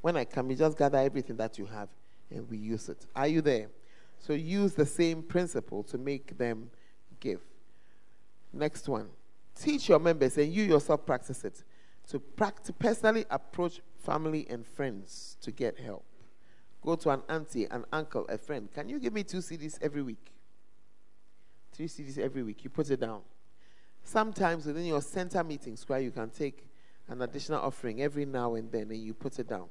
When 0.02 0.16
I 0.16 0.26
come, 0.26 0.50
you 0.50 0.56
just 0.56 0.78
gather 0.78 0.98
everything 0.98 1.36
that 1.38 1.58
you 1.60 1.66
have 1.66 1.90
and 2.32 2.50
we 2.50 2.58
use 2.58 2.90
it. 2.90 3.06
Are 3.16 3.28
you 3.28 3.42
there? 3.42 3.68
So 4.20 4.34
use 4.34 4.74
the 4.74 4.86
same 4.86 5.22
principle 5.22 5.84
to 5.84 5.98
make 5.98 6.38
them 6.38 6.70
give. 7.20 7.42
Next 8.54 8.88
one. 8.88 9.10
Teach 9.60 9.90
your 9.90 10.00
members 10.00 10.38
and 10.38 10.54
you 10.54 10.64
yourself 10.64 11.06
practice 11.06 11.44
it 11.44 11.64
to 12.10 12.20
practice, 12.20 12.74
personally 12.78 13.26
approach 13.30 13.82
family 14.04 14.48
and 14.50 14.66
friends 14.66 15.38
to 15.42 15.52
get 15.52 15.80
help. 15.80 16.04
Go 16.82 16.96
to 16.96 17.10
an 17.10 17.22
auntie, 17.28 17.66
an 17.66 17.86
uncle, 17.92 18.26
a 18.30 18.38
friend. 18.38 18.70
Can 18.74 18.90
you 18.90 19.00
give 19.00 19.14
me 19.14 19.24
two 19.24 19.38
cedis 19.38 19.78
every 19.82 20.02
week? 20.02 20.32
Three 21.74 21.88
cedis 21.88 22.18
every 22.18 22.44
week. 22.44 22.64
You 22.64 22.70
put 22.70 22.90
it 22.90 23.00
down. 23.00 23.22
Sometimes 24.04 24.66
within 24.66 24.86
your 24.86 25.02
center 25.02 25.44
meetings, 25.44 25.88
where 25.88 26.00
you 26.00 26.12
can 26.12 26.30
take 26.30 26.66
an 27.10 27.22
additional 27.22 27.62
offering 27.62 28.02
every 28.02 28.26
now 28.26 28.56
and 28.56 28.72
then 28.72 28.90
and 28.92 29.04
you 29.04 29.14
put 29.14 29.40
it 29.40 29.50
down. 29.50 29.66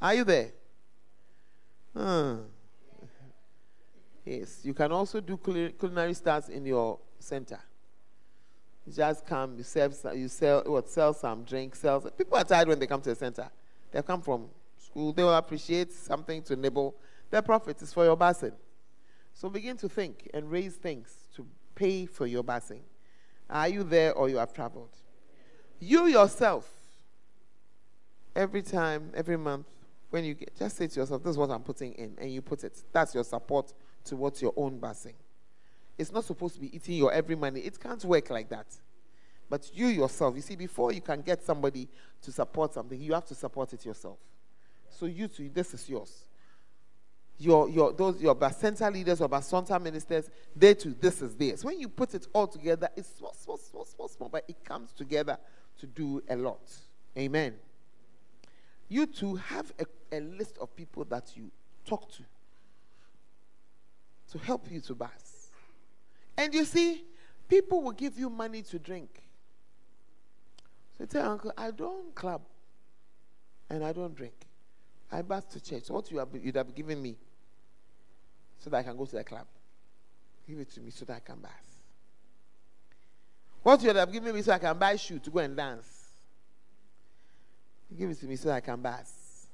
Are 0.00 0.14
you 0.14 0.24
there? 0.24 0.50
Hmm. 1.96 2.36
Yes. 4.24 4.60
You 4.62 4.74
can 4.74 4.92
also 4.92 5.20
do 5.20 5.36
culinary 5.38 6.14
starts 6.14 6.48
in 6.48 6.66
your 6.66 6.98
center. 7.18 7.60
Just 8.94 9.26
come, 9.26 9.56
you 9.56 9.62
sell, 9.62 9.90
you 10.14 10.28
sell, 10.28 10.62
what, 10.66 10.88
sell 10.88 11.12
some 11.14 11.44
drink, 11.44 11.76
sell. 11.76 12.00
Some. 12.00 12.10
People 12.10 12.36
are 12.36 12.44
tired 12.44 12.68
when 12.68 12.78
they 12.78 12.86
come 12.86 13.00
to 13.02 13.10
the 13.10 13.14
center. 13.14 13.48
They 13.92 14.02
come 14.02 14.20
from 14.20 14.48
school, 14.90 15.12
they 15.12 15.22
will 15.22 15.34
appreciate 15.34 15.92
something 15.92 16.42
to 16.42 16.56
nibble. 16.56 16.94
Their 17.30 17.42
profit 17.42 17.80
is 17.80 17.92
for 17.92 18.04
your 18.04 18.16
basing. 18.16 18.52
So 19.32 19.48
begin 19.48 19.76
to 19.78 19.88
think 19.88 20.28
and 20.34 20.50
raise 20.50 20.74
things 20.74 21.28
to 21.36 21.46
pay 21.74 22.06
for 22.06 22.26
your 22.26 22.42
basing. 22.42 22.82
Are 23.48 23.68
you 23.68 23.84
there 23.84 24.12
or 24.12 24.28
you 24.28 24.36
have 24.38 24.52
traveled? 24.52 24.96
You 25.78 26.06
yourself, 26.06 26.68
every 28.34 28.62
time, 28.62 29.12
every 29.14 29.36
month, 29.36 29.66
when 30.10 30.24
you 30.24 30.34
get, 30.34 30.56
just 30.58 30.76
say 30.76 30.88
to 30.88 31.00
yourself, 31.00 31.22
this 31.22 31.30
is 31.30 31.38
what 31.38 31.50
I'm 31.50 31.62
putting 31.62 31.92
in, 31.92 32.16
and 32.18 32.32
you 32.32 32.42
put 32.42 32.64
it. 32.64 32.82
That's 32.92 33.14
your 33.14 33.24
support 33.24 33.72
towards 34.04 34.42
your 34.42 34.52
own 34.56 34.78
basing. 34.78 35.14
It's 35.96 36.12
not 36.12 36.24
supposed 36.24 36.54
to 36.56 36.60
be 36.60 36.74
eating 36.74 36.96
your 36.96 37.12
every 37.12 37.36
money. 37.36 37.60
It 37.60 37.78
can't 37.78 38.04
work 38.04 38.30
like 38.30 38.48
that. 38.48 38.66
But 39.48 39.70
you 39.74 39.86
yourself, 39.86 40.34
you 40.36 40.42
see, 40.42 40.56
before 40.56 40.92
you 40.92 41.00
can 41.00 41.22
get 41.22 41.42
somebody 41.42 41.88
to 42.22 42.32
support 42.32 42.74
something, 42.74 43.00
you 43.00 43.12
have 43.14 43.26
to 43.26 43.34
support 43.34 43.72
it 43.72 43.84
yourself. 43.84 44.18
So 44.90 45.06
you 45.06 45.28
too, 45.28 45.50
this 45.52 45.74
is 45.74 45.88
yours. 45.88 46.24
Your 47.38 47.68
your 47.70 47.92
those 47.92 48.20
your 48.20 48.36
center 48.50 48.90
leaders 48.90 49.20
or 49.20 49.28
basonta 49.28 49.80
ministers, 49.80 50.30
they 50.54 50.74
too, 50.74 50.94
this 51.00 51.22
is 51.22 51.34
theirs. 51.34 51.64
When 51.64 51.80
you 51.80 51.88
put 51.88 52.14
it 52.14 52.26
all 52.32 52.46
together, 52.46 52.88
it's 52.96 53.16
small, 53.16 53.34
small, 53.34 53.56
small, 53.56 53.84
small, 53.84 54.08
small, 54.08 54.28
but 54.28 54.44
it 54.46 54.62
comes 54.64 54.92
together 54.92 55.38
to 55.78 55.86
do 55.86 56.22
a 56.28 56.36
lot. 56.36 56.60
Amen. 57.16 57.54
You 58.88 59.06
too 59.06 59.36
have 59.36 59.72
a, 59.78 59.86
a 60.16 60.20
list 60.20 60.58
of 60.58 60.74
people 60.76 61.04
that 61.06 61.32
you 61.34 61.50
talk 61.86 62.10
to 62.12 62.22
to 64.32 64.38
help 64.38 64.70
you 64.70 64.80
to 64.80 64.94
bath. 64.94 65.50
And 66.36 66.54
you 66.54 66.64
see, 66.64 67.04
people 67.48 67.82
will 67.82 67.92
give 67.92 68.18
you 68.18 68.30
money 68.30 68.62
to 68.62 68.78
drink. 68.78 69.22
So 70.98 71.04
tell 71.06 71.30
uncle, 71.30 71.52
I 71.56 71.70
don't 71.70 72.14
club 72.14 72.42
and 73.68 73.84
I 73.84 73.92
don't 73.92 74.14
drink. 74.14 74.34
I 75.12 75.22
bath 75.22 75.50
to 75.50 75.60
church. 75.60 75.90
What 75.90 76.10
you 76.10 76.18
have, 76.18 76.28
you'd 76.40 76.56
have 76.56 76.74
given 76.74 77.02
me 77.02 77.16
so 78.58 78.70
that 78.70 78.78
I 78.78 78.82
can 78.82 78.96
go 78.96 79.06
to 79.06 79.16
the 79.16 79.24
club. 79.24 79.46
Give 80.48 80.58
it 80.60 80.70
to 80.72 80.80
me 80.80 80.90
so 80.90 81.04
that 81.04 81.16
I 81.16 81.20
can 81.20 81.40
bath. 81.40 81.70
What 83.62 83.82
you'd 83.82 83.96
have 83.96 84.12
given 84.12 84.34
me 84.34 84.42
so 84.42 84.52
I 84.52 84.58
can 84.58 84.78
buy 84.78 84.96
shoe 84.96 85.18
to 85.18 85.30
go 85.30 85.40
and 85.40 85.56
dance. 85.56 86.08
Give 87.96 88.10
it 88.10 88.20
to 88.20 88.26
me 88.26 88.36
so 88.36 88.50
I 88.50 88.60
can 88.60 88.80
bath. 88.80 89.48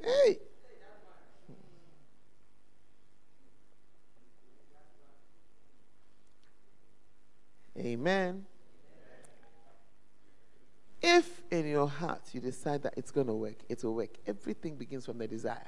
hey! 0.02 0.38
Amen. 7.78 8.44
If 11.00 11.42
in 11.50 11.66
your 11.66 11.88
heart 11.88 12.22
you 12.32 12.40
decide 12.40 12.82
that 12.82 12.94
it's 12.96 13.10
going 13.10 13.28
to 13.28 13.34
work, 13.34 13.56
it 13.68 13.82
will 13.84 13.94
work. 13.94 14.10
Everything 14.26 14.76
begins 14.76 15.06
from 15.06 15.18
the 15.18 15.28
desire. 15.28 15.66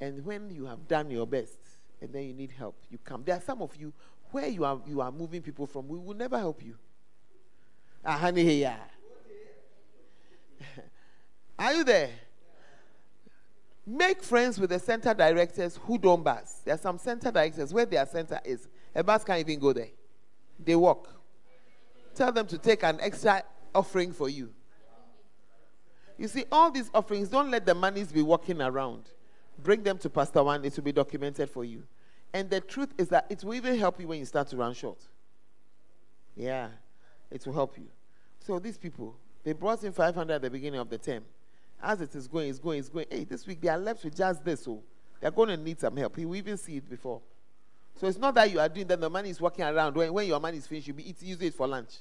And 0.00 0.24
when 0.24 0.50
you 0.50 0.66
have 0.66 0.88
done 0.88 1.10
your 1.10 1.26
best 1.26 1.58
and 2.00 2.12
then 2.12 2.24
you 2.24 2.32
need 2.32 2.52
help, 2.52 2.76
you 2.90 2.98
come. 2.98 3.22
There 3.24 3.36
are 3.36 3.40
some 3.40 3.62
of 3.62 3.74
you 3.76 3.92
where 4.30 4.48
you 4.48 4.64
are 4.64 4.80
you 4.86 5.00
are 5.00 5.12
moving 5.12 5.42
people 5.42 5.66
from, 5.66 5.88
we 5.88 5.98
will 5.98 6.14
never 6.14 6.38
help 6.38 6.62
you. 6.62 6.76
Ah, 8.04 8.20
are 11.58 11.74
you 11.74 11.84
there? 11.84 12.10
Make 13.86 14.22
friends 14.22 14.58
with 14.58 14.70
the 14.70 14.78
center 14.78 15.14
directors 15.14 15.78
who 15.84 15.98
don't 15.98 16.22
bus. 16.22 16.60
There 16.64 16.74
are 16.74 16.78
some 16.78 16.98
center 16.98 17.30
directors 17.30 17.72
where 17.72 17.86
their 17.86 18.04
center 18.06 18.40
is. 18.44 18.66
A 18.94 19.04
bus 19.04 19.24
can't 19.24 19.40
even 19.40 19.60
go 19.60 19.72
there. 19.72 19.90
They 20.58 20.74
walk. 20.74 21.08
Tell 22.14 22.32
them 22.32 22.46
to 22.46 22.58
take 22.58 22.82
an 22.82 22.98
extra 23.00 23.42
offering 23.76 24.12
for 24.12 24.28
you. 24.28 24.50
You 26.18 26.28
see, 26.28 26.44
all 26.50 26.70
these 26.70 26.90
offerings, 26.94 27.28
don't 27.28 27.50
let 27.50 27.66
the 27.66 27.74
monies 27.74 28.10
be 28.10 28.22
walking 28.22 28.60
around. 28.62 29.04
Bring 29.62 29.82
them 29.82 29.98
to 29.98 30.10
Pastor 30.10 30.42
One, 30.42 30.64
it 30.64 30.74
will 30.76 30.84
be 30.84 30.92
documented 30.92 31.50
for 31.50 31.64
you. 31.64 31.82
And 32.32 32.48
the 32.50 32.60
truth 32.60 32.92
is 32.98 33.08
that 33.08 33.26
it 33.28 33.44
will 33.44 33.54
even 33.54 33.78
help 33.78 34.00
you 34.00 34.08
when 34.08 34.18
you 34.18 34.24
start 34.24 34.48
to 34.48 34.56
run 34.56 34.74
short. 34.74 34.98
Yeah, 36.34 36.68
it 37.30 37.46
will 37.46 37.54
help 37.54 37.78
you. 37.78 37.88
So 38.40 38.58
these 38.58 38.78
people, 38.78 39.14
they 39.44 39.52
brought 39.52 39.84
in 39.84 39.92
500 39.92 40.34
at 40.34 40.42
the 40.42 40.50
beginning 40.50 40.80
of 40.80 40.88
the 40.88 40.98
term. 40.98 41.24
As 41.82 42.00
it 42.00 42.14
is 42.14 42.26
going, 42.26 42.48
it's 42.48 42.58
going, 42.58 42.78
it's 42.78 42.88
going. 42.88 43.06
Hey, 43.10 43.24
this 43.24 43.46
week 43.46 43.60
they 43.60 43.68
are 43.68 43.78
left 43.78 44.04
with 44.04 44.16
just 44.16 44.44
this, 44.44 44.62
oh. 44.62 44.64
so 44.64 44.82
they're 45.20 45.30
going 45.30 45.50
to 45.50 45.56
need 45.56 45.78
some 45.78 45.96
help. 45.96 46.18
You 46.18 46.28
will 46.28 46.36
even 46.36 46.56
see 46.56 46.76
it 46.76 46.88
before. 46.88 47.20
So 47.96 48.06
it's 48.06 48.18
not 48.18 48.34
that 48.34 48.50
you 48.50 48.60
are 48.60 48.68
doing 48.68 48.86
that 48.88 49.00
the 49.00 49.08
money 49.08 49.30
is 49.30 49.40
walking 49.40 49.64
around. 49.64 49.94
When, 49.94 50.12
when 50.12 50.26
your 50.26 50.40
money 50.40 50.58
is 50.58 50.66
finished, 50.66 50.86
you'll 50.86 50.96
be 50.96 51.08
eating, 51.08 51.36
it 51.40 51.54
for 51.54 51.66
lunch. 51.66 51.96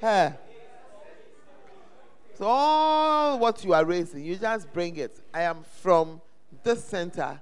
Hey. 0.00 0.32
So 2.34 2.46
all 2.46 3.38
what 3.40 3.64
you 3.64 3.72
are 3.72 3.84
raising, 3.84 4.24
you 4.24 4.36
just 4.36 4.72
bring 4.72 4.96
it. 4.96 5.20
I 5.34 5.42
am 5.42 5.64
from 5.80 6.20
this 6.62 6.84
center. 6.84 7.40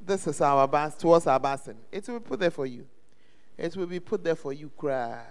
This 0.00 0.28
is 0.28 0.40
our 0.40 0.68
towards 0.92 1.26
our 1.26 1.40
basin. 1.40 1.76
It 1.90 2.08
will 2.08 2.20
be 2.20 2.24
put 2.24 2.38
there 2.38 2.52
for 2.52 2.66
you. 2.66 2.86
It 3.56 3.76
will 3.76 3.86
be 3.86 3.98
put 3.98 4.22
there 4.22 4.36
for 4.36 4.52
you. 4.52 4.70
Cry, 4.76 5.24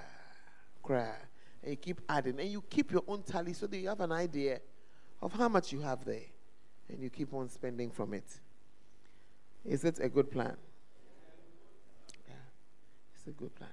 cry, 0.84 1.16
and 1.64 1.72
you 1.72 1.78
keep 1.78 2.02
adding, 2.10 2.38
and 2.38 2.50
you 2.50 2.62
keep 2.70 2.92
your 2.92 3.04
own 3.08 3.24
tally 3.24 3.54
so 3.54 3.66
that 3.66 3.78
you 3.78 3.88
have 3.88 4.02
an 4.02 4.12
idea 4.12 4.60
of 5.22 5.32
how 5.32 5.48
much 5.48 5.72
you 5.72 5.80
have 5.80 6.04
there, 6.04 6.26
and 6.90 7.02
you 7.02 7.10
keep 7.10 7.34
on 7.34 7.48
spending 7.50 7.90
from 7.90 8.14
it. 8.14 8.28
Is 9.64 9.86
it 9.86 10.00
a 10.02 10.10
good 10.10 10.30
plan? 10.30 10.58
Yeah, 12.28 12.36
it's 13.16 13.26
a 13.28 13.32
good 13.32 13.56
plan. 13.56 13.70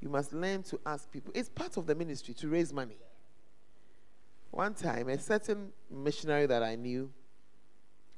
You 0.00 0.08
must 0.08 0.32
learn 0.32 0.62
to 0.64 0.78
ask 0.86 1.10
people. 1.10 1.32
It's 1.34 1.48
part 1.48 1.76
of 1.76 1.86
the 1.86 1.94
ministry 1.94 2.34
to 2.34 2.48
raise 2.48 2.72
money. 2.72 2.96
One 4.50 4.74
time, 4.74 5.08
a 5.08 5.18
certain 5.18 5.72
missionary 5.90 6.46
that 6.46 6.62
I 6.62 6.76
knew, 6.76 7.10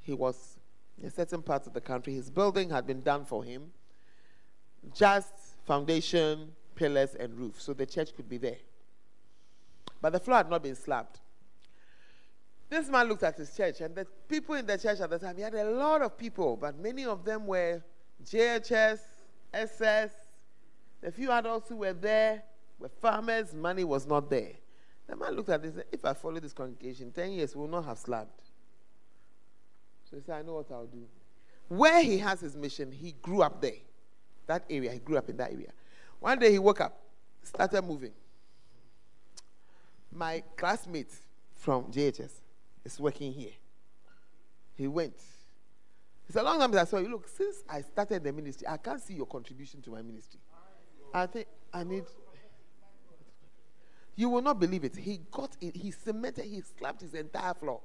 he 0.03 0.13
was 0.13 0.59
in 1.01 1.09
a 1.09 1.11
certain 1.11 1.43
part 1.43 1.67
of 1.67 1.73
the 1.73 1.81
country. 1.81 2.15
His 2.15 2.31
building 2.31 2.71
had 2.71 2.87
been 2.87 3.03
done 3.03 3.25
for 3.25 3.43
him, 3.43 3.73
just 4.95 5.33
foundation, 5.67 6.53
pillars, 6.75 7.15
and 7.15 7.37
roof, 7.37 7.61
so 7.61 7.73
the 7.73 7.87
church 7.87 8.15
could 8.15 8.29
be 8.29 8.39
there. 8.39 8.59
But 10.01 10.13
the 10.13 10.21
floor 10.21 10.39
had 10.39 10.51
not 10.51 10.63
been 10.63 10.77
slapped. 10.77 11.21
This 12.69 12.89
man 12.89 13.09
looked 13.09 13.25
at 13.25 13.37
his 13.37 13.55
church, 13.55 13.81
and 13.81 13.95
the 13.95 14.07
people 14.29 14.55
in 14.55 14.65
the 14.65 14.79
church 14.79 15.01
at 15.01 15.11
the 15.11 15.19
time, 15.19 15.37
he 15.37 15.43
had 15.43 15.55
a 15.55 15.71
lot 15.71 16.03
of 16.03 16.17
people, 16.17 16.57
but 16.57 16.79
many 16.79 17.05
of 17.05 17.25
them 17.25 17.47
were 17.47 17.83
JHS, 18.25 19.01
SS. 19.53 20.13
The 21.03 21.11
few 21.11 21.31
adults 21.31 21.69
who 21.69 21.77
were 21.77 21.93
there 21.93 22.43
were 22.79 22.89
farmers, 22.89 23.55
money 23.55 23.85
was 23.85 24.07
not 24.07 24.29
there. 24.29 24.53
The 25.07 25.17
man 25.17 25.35
looked 25.35 25.49
at 25.49 25.63
this 25.63 25.73
and 25.73 25.79
said, 25.79 25.87
If 25.93 26.05
I 26.05 26.13
follow 26.15 26.39
this 26.41 26.53
congregation, 26.53 27.11
10 27.11 27.33
years 27.33 27.55
we 27.55 27.63
will 27.63 27.69
not 27.69 27.85
have 27.85 27.99
slabbed. 27.99 28.31
So 30.09 30.17
he 30.17 30.23
said, 30.23 30.37
I 30.37 30.43
know 30.43 30.55
what 30.55 30.71
I'll 30.71 30.87
do. 30.87 31.07
Where 31.69 32.03
he 32.03 32.19
has 32.19 32.41
his 32.41 32.57
mission, 32.57 32.91
he 32.93 33.13
grew 33.23 33.43
up 33.43 33.61
there. 33.61 33.79
That 34.47 34.65
area, 34.69 34.93
he 34.93 34.99
grew 34.99 35.17
up 35.17 35.29
in 35.29 35.37
that 35.37 35.53
area. 35.53 35.71
One 36.19 36.39
day 36.39 36.51
he 36.51 36.59
woke 36.59 36.81
up, 36.81 37.01
started 37.43 37.83
moving. 37.83 38.13
My 40.13 40.43
classmate 40.57 41.13
from 41.55 41.85
JHS 41.85 42.33
is 42.85 42.99
working 42.99 43.33
here. 43.33 43.53
He 44.75 44.89
went. 44.89 45.15
It's 46.29 46.37
a 46.37 46.43
long 46.43 46.59
time 46.59 46.77
I 46.77 46.85
saw 46.85 46.99
you. 46.99 47.09
Look, 47.09 47.29
since 47.29 47.63
I 47.69 47.81
started 47.83 48.25
the 48.25 48.33
ministry, 48.33 48.67
I 48.67 48.77
can't 48.77 49.01
see 49.01 49.15
your 49.15 49.27
contribution 49.27 49.81
to 49.83 49.91
my 49.91 50.03
ministry. 50.03 50.41
I 51.13 51.27
think 51.27 51.47
I 51.73 51.85
need. 51.85 52.05
You 54.17 54.29
will 54.29 54.43
not 54.43 54.61
believe 54.61 54.85
it. 54.85 54.97
He 54.97 55.21
got 55.31 55.57
it. 55.61 55.77
He 55.77 55.91
cemented. 55.91 56.45
He 56.45 56.63
slapped 56.79 57.01
his 57.01 57.15
entire 57.15 57.55
floor. 57.55 57.81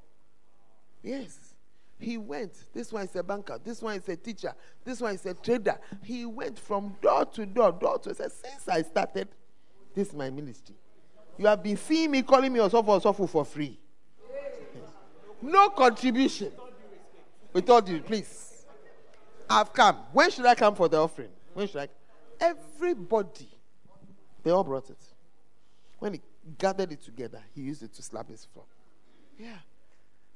Yes. 1.01 1.53
He 1.97 2.17
went. 2.17 2.53
This 2.73 2.91
one 2.91 3.03
is 3.03 3.15
a 3.15 3.23
banker. 3.23 3.59
This 3.63 3.81
one 3.81 3.95
is 3.95 4.07
a 4.09 4.17
teacher. 4.17 4.53
This 4.83 4.99
one 4.99 5.15
is 5.15 5.25
a 5.25 5.33
trader. 5.33 5.79
He 6.03 6.25
went 6.25 6.59
from 6.59 6.95
door 7.01 7.25
to 7.25 7.45
door, 7.45 7.71
door 7.71 7.99
to. 7.99 8.13
Said, 8.13 8.31
since 8.31 8.67
I 8.67 8.81
started, 8.81 9.29
this 9.93 10.09
is 10.09 10.13
my 10.13 10.29
ministry. 10.29 10.75
You 11.37 11.47
have 11.47 11.63
been 11.63 11.77
seeing 11.77 12.11
me 12.11 12.21
calling 12.21 12.51
me 12.51 12.59
Osofo 12.59 13.01
Osofo 13.01 13.29
for 13.29 13.45
free. 13.45 13.79
No 15.41 15.69
contribution. 15.69 16.51
We 17.53 17.61
told 17.61 17.87
you, 17.87 18.01
please. 18.01 18.65
I've 19.49 19.71
come. 19.71 19.97
When 20.11 20.29
should 20.31 20.45
I 20.45 20.55
come 20.55 20.75
for 20.75 20.89
the 20.89 20.97
offering? 20.97 21.29
When 21.53 21.67
should 21.67 21.81
I? 21.81 21.87
Everybody. 22.39 23.49
They 24.43 24.51
all 24.51 24.63
brought 24.63 24.89
it. 24.89 24.97
When 25.99 26.13
he 26.13 26.21
gathered 26.57 26.91
it 26.91 27.01
together, 27.01 27.41
he 27.53 27.61
used 27.61 27.81
it 27.83 27.93
to 27.93 28.03
slap 28.03 28.29
his 28.29 28.45
floor. 28.45 28.65
Yeah. 29.39 29.57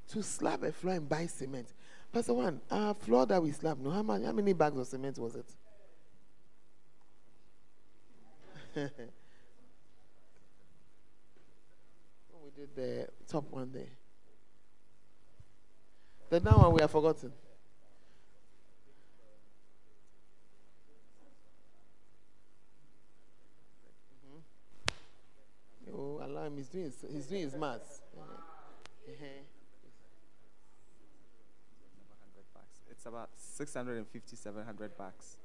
To 0.09 0.23
slap 0.23 0.63
a 0.63 0.71
floor 0.71 0.95
and 0.95 1.07
buy 1.07 1.27
cement. 1.27 1.67
Pastor 2.11 2.33
One, 2.33 2.59
our 2.71 2.95
floor 2.95 3.27
that 3.27 3.41
we 3.41 3.51
slapped, 3.51 3.79
no, 3.79 3.91
how, 3.91 4.01
many, 4.01 4.25
how 4.25 4.31
many 4.31 4.53
bags 4.53 4.77
of 4.77 4.87
cement 4.87 5.19
was 5.19 5.35
it? 5.35 5.45
we 8.75 8.81
did 12.55 12.75
the 12.75 13.07
top 13.27 13.45
one 13.51 13.71
there. 13.71 13.83
The 16.29 16.39
down 16.39 16.61
one 16.61 16.73
we 16.73 16.81
have 16.81 16.91
forgotten. 16.91 17.31
Mm-hmm. 24.25 24.39
Oh, 25.95 26.21
allow 26.23 26.45
him. 26.45 26.48
He's 26.59 26.67
doing 26.67 26.83
his, 26.83 27.05
he's 27.09 27.25
doing 27.27 27.41
his 27.43 27.55
maths. 27.55 28.01
Uh-huh. 28.17 29.23
It's 32.91 33.05
about 33.05 33.29
650, 33.37 34.35
700 34.35 34.97
bucks. 34.97 35.37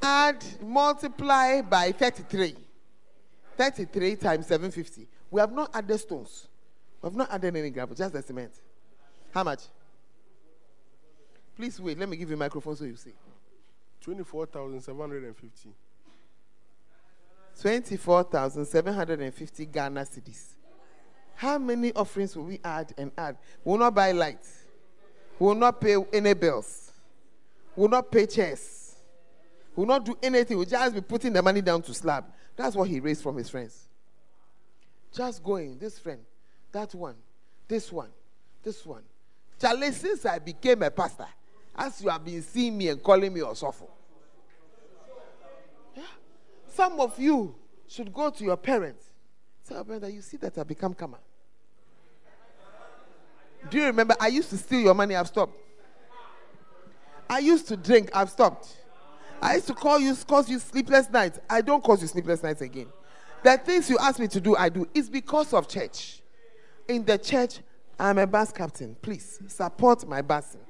Add, 0.00 0.42
multiply 0.62 1.60
by 1.60 1.92
33. 1.92 2.56
33 3.58 4.16
times 4.16 4.46
750. 4.46 5.06
We 5.30 5.40
have 5.42 5.52
not 5.52 5.76
added 5.76 5.98
stones. 5.98 6.48
We 7.02 7.08
have 7.08 7.16
not 7.16 7.30
added 7.30 7.54
any 7.54 7.68
gravel, 7.68 7.94
just 7.94 8.14
the 8.14 8.22
cement. 8.22 8.52
How 9.34 9.44
much? 9.44 9.64
Please 11.54 11.78
wait. 11.78 11.98
Let 11.98 12.08
me 12.08 12.16
give 12.16 12.30
you 12.30 12.36
a 12.36 12.38
microphone 12.38 12.76
so 12.76 12.84
you 12.86 12.96
see. 12.96 13.12
24,750. 14.00 15.68
24,750 17.60 19.66
Ghana 19.66 20.00
cedis. 20.02 20.54
How 21.34 21.58
many 21.58 21.92
offerings 21.92 22.34
will 22.36 22.44
we 22.44 22.60
add 22.64 22.94
and 22.96 23.10
add? 23.16 23.36
We 23.64 23.72
will 23.72 23.78
not 23.78 23.94
buy 23.94 24.12
lights. 24.12 24.62
We 25.38 25.48
will 25.48 25.54
not 25.54 25.78
pay 25.80 25.96
any 26.12 26.34
bills. 26.34 26.92
We 27.74 27.82
will 27.82 27.90
not 27.90 28.10
pay 28.10 28.26
chairs. 28.26 28.96
We 29.74 29.82
will 29.82 29.88
not 29.88 30.04
do 30.04 30.16
anything. 30.22 30.56
We'll 30.56 30.66
just 30.66 30.94
be 30.94 31.02
putting 31.02 31.34
the 31.34 31.42
money 31.42 31.60
down 31.60 31.82
to 31.82 31.92
slab. 31.92 32.24
That's 32.56 32.74
what 32.74 32.88
he 32.88 33.00
raised 33.00 33.22
from 33.22 33.36
his 33.36 33.50
friends. 33.50 33.86
Just 35.12 35.42
going, 35.42 35.78
this 35.78 35.98
friend, 35.98 36.20
that 36.72 36.94
one, 36.94 37.16
this 37.68 37.92
one, 37.92 38.08
this 38.62 38.84
one. 38.84 39.02
Charlie, 39.60 39.92
since 39.92 40.24
I 40.26 40.38
became 40.38 40.82
a 40.82 40.90
pastor, 40.90 41.26
as 41.76 42.02
you 42.02 42.08
have 42.08 42.24
been 42.24 42.42
seeing 42.42 42.76
me 42.76 42.88
and 42.88 43.02
calling 43.02 43.32
me 43.32 43.40
Osofo. 43.40 43.82
Yeah. 43.82 43.86
Some 46.76 47.00
of 47.00 47.18
you 47.18 47.54
should 47.88 48.12
go 48.12 48.28
to 48.28 48.44
your 48.44 48.58
parents. 48.58 49.06
Tell 49.66 49.82
your 49.86 49.98
that 49.98 50.12
you 50.12 50.20
see 50.20 50.36
that 50.36 50.58
I 50.58 50.62
become 50.62 50.92
Kama. 50.92 51.16
Do 53.70 53.78
you 53.78 53.84
remember? 53.86 54.14
I 54.20 54.26
used 54.28 54.50
to 54.50 54.58
steal 54.58 54.80
your 54.80 54.92
money, 54.92 55.16
I've 55.16 55.26
stopped. 55.26 55.58
I 57.30 57.38
used 57.38 57.66
to 57.68 57.78
drink, 57.78 58.10
I've 58.14 58.28
stopped. 58.28 58.76
I 59.40 59.54
used 59.54 59.68
to 59.68 59.74
call 59.74 59.98
you, 59.98 60.14
cause 60.28 60.50
you 60.50 60.58
sleepless 60.58 61.08
nights. 61.10 61.40
I 61.48 61.62
don't 61.62 61.82
cause 61.82 62.02
you 62.02 62.08
sleepless 62.08 62.42
nights 62.42 62.60
again. 62.60 62.88
The 63.42 63.56
things 63.56 63.88
you 63.88 63.96
ask 63.98 64.18
me 64.18 64.28
to 64.28 64.40
do, 64.40 64.54
I 64.54 64.68
do. 64.68 64.86
It's 64.92 65.08
because 65.08 65.54
of 65.54 65.68
church. 65.68 66.20
In 66.88 67.06
the 67.06 67.16
church, 67.16 67.60
I'm 67.98 68.18
a 68.18 68.26
bus 68.26 68.52
captain. 68.52 68.96
Please 69.00 69.40
support 69.48 70.06
my 70.06 70.20
busing. 70.20 70.60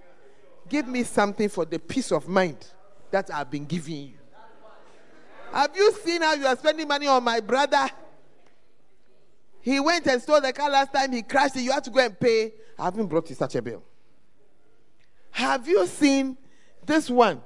Give 0.68 0.86
me 0.86 1.02
something 1.02 1.48
for 1.48 1.64
the 1.64 1.80
peace 1.80 2.12
of 2.12 2.28
mind 2.28 2.64
that 3.10 3.28
I've 3.34 3.50
been 3.50 3.64
giving 3.64 3.96
you. 3.96 4.12
Have 5.56 5.74
you 5.74 5.90
seen 6.04 6.20
how 6.20 6.34
you 6.34 6.46
are 6.46 6.54
spending 6.54 6.86
money 6.86 7.06
on 7.06 7.24
my 7.24 7.40
brother? 7.40 7.88
He 9.62 9.80
went 9.80 10.06
and 10.06 10.20
stole 10.20 10.38
the 10.42 10.52
car 10.52 10.68
last 10.68 10.92
time, 10.92 11.12
he 11.12 11.22
crashed 11.22 11.56
it. 11.56 11.62
You 11.62 11.72
have 11.72 11.82
to 11.84 11.90
go 11.90 11.98
and 12.04 12.20
pay. 12.20 12.52
I 12.78 12.84
haven't 12.84 13.06
brought 13.06 13.30
you 13.30 13.36
such 13.36 13.54
a 13.54 13.62
bill. 13.62 13.82
Have 15.30 15.66
you 15.66 15.86
seen 15.86 16.36
this 16.84 17.08
one? 17.08 17.40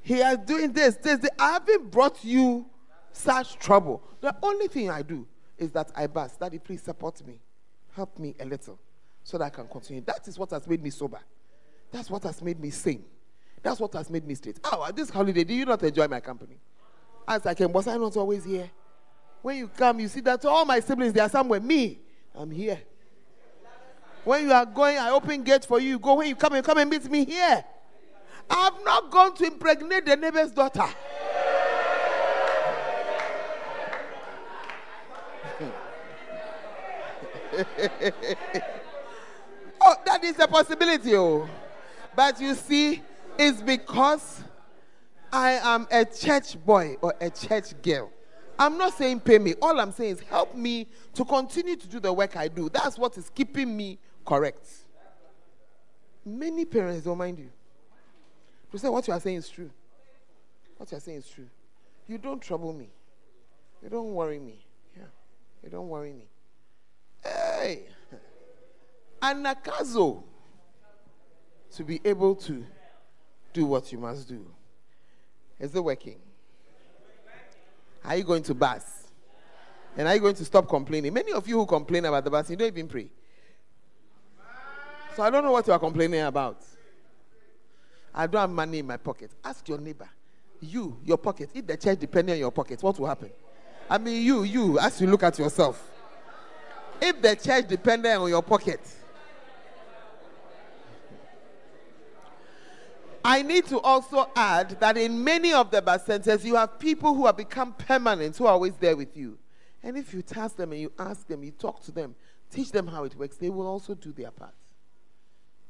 He 0.00 0.14
is 0.14 0.38
doing 0.38 0.72
this, 0.72 0.96
this, 0.96 1.20
this. 1.20 1.30
I 1.38 1.52
haven't 1.52 1.92
brought 1.92 2.24
you 2.24 2.66
such 3.12 3.56
trouble. 3.60 4.02
The 4.20 4.34
only 4.42 4.66
thing 4.66 4.90
I 4.90 5.02
do 5.02 5.24
is 5.56 5.70
that 5.72 5.92
I 5.94 6.08
bus. 6.08 6.36
Daddy, 6.36 6.58
please 6.58 6.82
support 6.82 7.24
me. 7.24 7.38
Help 7.94 8.18
me 8.18 8.34
a 8.40 8.46
little 8.46 8.80
so 9.22 9.38
that 9.38 9.44
I 9.44 9.50
can 9.50 9.68
continue. 9.68 10.02
That 10.04 10.26
is 10.26 10.40
what 10.40 10.50
has 10.50 10.66
made 10.66 10.82
me 10.82 10.90
sober. 10.90 11.20
That's 11.92 12.10
what 12.10 12.24
has 12.24 12.42
made 12.42 12.58
me 12.58 12.70
sane. 12.70 13.04
That's 13.62 13.78
what 13.78 13.92
has 13.92 14.10
made 14.10 14.26
me 14.26 14.34
straight. 14.34 14.58
Oh, 14.64 14.90
this 14.92 15.08
holiday, 15.08 15.44
do 15.44 15.54
you 15.54 15.66
not 15.66 15.84
enjoy 15.84 16.08
my 16.08 16.18
company? 16.18 16.58
As 17.28 17.44
I 17.44 17.52
can, 17.52 17.70
was 17.70 17.86
I 17.86 17.98
not 17.98 18.16
always 18.16 18.42
here? 18.42 18.70
When 19.42 19.58
you 19.58 19.68
come, 19.68 20.00
you 20.00 20.08
see 20.08 20.20
that 20.22 20.42
all 20.46 20.64
my 20.64 20.80
siblings, 20.80 21.12
they 21.12 21.20
are 21.20 21.28
somewhere. 21.28 21.60
Me, 21.60 21.98
I'm 22.34 22.50
here. 22.50 22.80
When 24.24 24.46
you 24.46 24.52
are 24.52 24.64
going, 24.64 24.96
I 24.96 25.10
open 25.10 25.42
gates 25.42 25.66
for 25.66 25.78
you. 25.78 25.90
You 25.90 25.98
go. 25.98 26.14
When 26.14 26.26
you 26.26 26.34
come, 26.34 26.56
you 26.56 26.62
come 26.62 26.78
and 26.78 26.88
meet 26.88 27.04
me 27.10 27.26
here. 27.26 27.62
I've 28.48 28.82
not 28.82 29.10
gone 29.10 29.34
to 29.36 29.44
impregnate 29.44 30.06
the 30.06 30.16
neighbor's 30.16 30.52
daughter. 30.52 30.80
oh, 39.82 39.96
that 40.06 40.24
is 40.24 40.38
a 40.38 40.48
possibility. 40.48 41.14
Oh. 41.14 41.46
But 42.16 42.40
you 42.40 42.54
see, 42.54 43.02
it's 43.38 43.60
because 43.60 44.42
I 45.32 45.52
am 45.52 45.86
a 45.90 46.04
church 46.04 46.62
boy 46.64 46.96
or 47.00 47.14
a 47.20 47.30
church 47.30 47.80
girl. 47.82 48.10
I'm 48.58 48.76
not 48.76 48.94
saying 48.94 49.20
pay 49.20 49.38
me. 49.38 49.54
All 49.62 49.78
I'm 49.78 49.92
saying 49.92 50.12
is 50.12 50.20
help 50.20 50.54
me 50.54 50.88
to 51.14 51.24
continue 51.24 51.76
to 51.76 51.88
do 51.88 52.00
the 52.00 52.12
work 52.12 52.36
I 52.36 52.48
do. 52.48 52.68
That's 52.68 52.98
what 52.98 53.16
is 53.16 53.30
keeping 53.30 53.76
me 53.76 53.98
correct. 54.24 54.66
Many 56.24 56.64
parents 56.64 57.04
don't 57.04 57.18
mind 57.18 57.38
you. 57.38 57.50
To 58.72 58.78
say 58.78 58.88
what 58.88 59.06
you 59.06 59.14
are 59.14 59.20
saying 59.20 59.36
is 59.36 59.48
true. 59.48 59.70
What 60.76 60.90
you 60.90 60.98
are 60.98 61.00
saying 61.00 61.18
is 61.18 61.28
true. 61.28 61.48
You 62.06 62.18
don't 62.18 62.40
trouble 62.40 62.72
me. 62.72 62.90
You 63.82 63.88
don't 63.88 64.12
worry 64.12 64.38
me. 64.38 64.64
Yeah. 64.96 65.04
You 65.62 65.70
don't 65.70 65.88
worry 65.88 66.12
me. 66.12 66.24
Hey. 67.22 67.86
Anagkazo. 69.22 70.22
to 71.72 71.84
be 71.84 72.00
able 72.04 72.34
to 72.34 72.64
do 73.52 73.66
what 73.66 73.92
you 73.92 73.98
must 73.98 74.28
do. 74.28 74.44
Is 75.58 75.74
it 75.74 75.82
working? 75.82 76.16
Are 78.04 78.16
you 78.16 78.24
going 78.24 78.42
to 78.44 78.54
bus? 78.54 79.08
And 79.96 80.06
are 80.06 80.14
you 80.14 80.20
going 80.20 80.34
to 80.36 80.44
stop 80.44 80.68
complaining? 80.68 81.12
Many 81.12 81.32
of 81.32 81.46
you 81.48 81.58
who 81.58 81.66
complain 81.66 82.04
about 82.04 82.24
the 82.24 82.30
bus, 82.30 82.48
you 82.50 82.56
don't 82.56 82.68
even 82.68 82.86
pray. 82.86 83.08
So 85.16 85.22
I 85.24 85.30
don't 85.30 85.42
know 85.42 85.50
what 85.50 85.66
you 85.66 85.72
are 85.72 85.78
complaining 85.78 86.20
about. 86.20 86.62
I 88.14 88.26
don't 88.26 88.40
have 88.40 88.50
money 88.50 88.78
in 88.78 88.86
my 88.86 88.96
pocket. 88.96 89.30
Ask 89.44 89.68
your 89.68 89.78
neighbor. 89.78 90.08
You, 90.60 90.96
your 91.04 91.18
pocket. 91.18 91.50
If 91.54 91.66
the 91.66 91.76
church 91.76 91.98
depending 91.98 92.34
on 92.34 92.38
your 92.38 92.52
pocket, 92.52 92.82
what 92.82 92.98
will 92.98 93.06
happen? 93.06 93.30
I 93.90 93.98
mean, 93.98 94.22
you, 94.22 94.42
you, 94.44 94.78
as 94.78 95.00
you 95.00 95.08
look 95.08 95.22
at 95.22 95.38
yourself. 95.38 95.90
If 97.00 97.20
the 97.22 97.36
church 97.36 97.68
depended 97.68 98.12
on 98.12 98.28
your 98.28 98.42
pocket, 98.42 98.80
I 103.28 103.42
need 103.42 103.66
to 103.66 103.78
also 103.80 104.30
add 104.34 104.80
that 104.80 104.96
in 104.96 105.22
many 105.22 105.52
of 105.52 105.70
the 105.70 105.82
bus 105.82 106.06
centers, 106.06 106.46
you 106.46 106.54
have 106.54 106.78
people 106.78 107.12
who 107.14 107.26
have 107.26 107.36
become 107.36 107.74
permanent, 107.74 108.34
who 108.38 108.46
are 108.46 108.52
always 108.52 108.74
there 108.76 108.96
with 108.96 109.14
you. 109.18 109.36
And 109.82 109.98
if 109.98 110.14
you 110.14 110.22
task 110.22 110.56
them 110.56 110.72
and 110.72 110.80
you 110.80 110.92
ask 110.98 111.26
them, 111.26 111.44
you 111.44 111.50
talk 111.50 111.82
to 111.82 111.92
them, 111.92 112.14
teach 112.50 112.72
them 112.72 112.86
how 112.86 113.04
it 113.04 113.14
works, 113.16 113.36
they 113.36 113.50
will 113.50 113.66
also 113.66 113.94
do 113.94 114.12
their 114.12 114.30
part. 114.30 114.54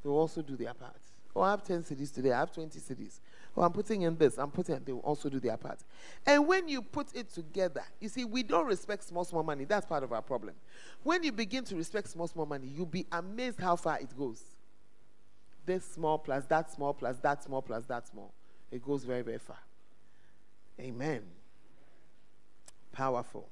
They 0.04 0.08
will 0.08 0.20
also 0.20 0.40
do 0.40 0.54
their 0.54 0.72
part. 0.72 1.00
Oh, 1.34 1.40
I 1.40 1.50
have 1.50 1.64
10 1.64 1.82
cedis 1.82 2.14
today, 2.14 2.30
I 2.30 2.38
have 2.38 2.52
20 2.52 2.78
cedis. 2.78 3.18
Oh, 3.56 3.62
I'm 3.62 3.72
putting 3.72 4.02
in 4.02 4.16
this, 4.16 4.38
I'm 4.38 4.52
putting, 4.52 4.78
they 4.84 4.92
will 4.92 5.00
also 5.00 5.28
do 5.28 5.40
their 5.40 5.56
part. 5.56 5.80
And 6.26 6.46
when 6.46 6.68
you 6.68 6.80
put 6.80 7.08
it 7.12 7.28
together, 7.34 7.82
you 7.98 8.08
see, 8.08 8.24
we 8.24 8.44
don't 8.44 8.66
respect 8.66 9.02
small, 9.02 9.24
small 9.24 9.42
money. 9.42 9.64
That's 9.64 9.84
part 9.84 10.04
of 10.04 10.12
our 10.12 10.22
problem. 10.22 10.54
When 11.02 11.24
you 11.24 11.32
begin 11.32 11.64
to 11.64 11.74
respect 11.74 12.08
small, 12.08 12.28
small 12.28 12.46
money, 12.46 12.68
you'll 12.68 12.86
be 12.86 13.06
amazed 13.10 13.58
how 13.58 13.74
far 13.74 13.98
it 13.98 14.16
goes. 14.16 14.44
This 15.68 15.84
small 15.84 16.16
plus 16.16 16.46
that 16.46 16.72
small 16.72 16.94
plus 16.94 17.18
that 17.18 17.44
small 17.44 17.60
plus 17.60 17.84
that 17.84 18.08
small. 18.08 18.32
It 18.70 18.82
goes 18.82 19.04
very, 19.04 19.20
very 19.20 19.36
far. 19.36 19.58
Amen. 20.80 21.20
Powerful. 22.90 23.46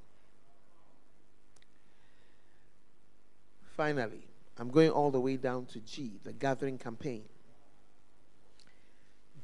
Finally, 3.75 4.23
I'm 4.57 4.71
going 4.71 4.89
all 4.89 5.11
the 5.11 5.19
way 5.19 5.37
down 5.37 5.67
to 5.67 5.79
G, 5.79 6.13
the 6.23 6.33
gathering 6.33 6.79
campaign. 6.79 7.21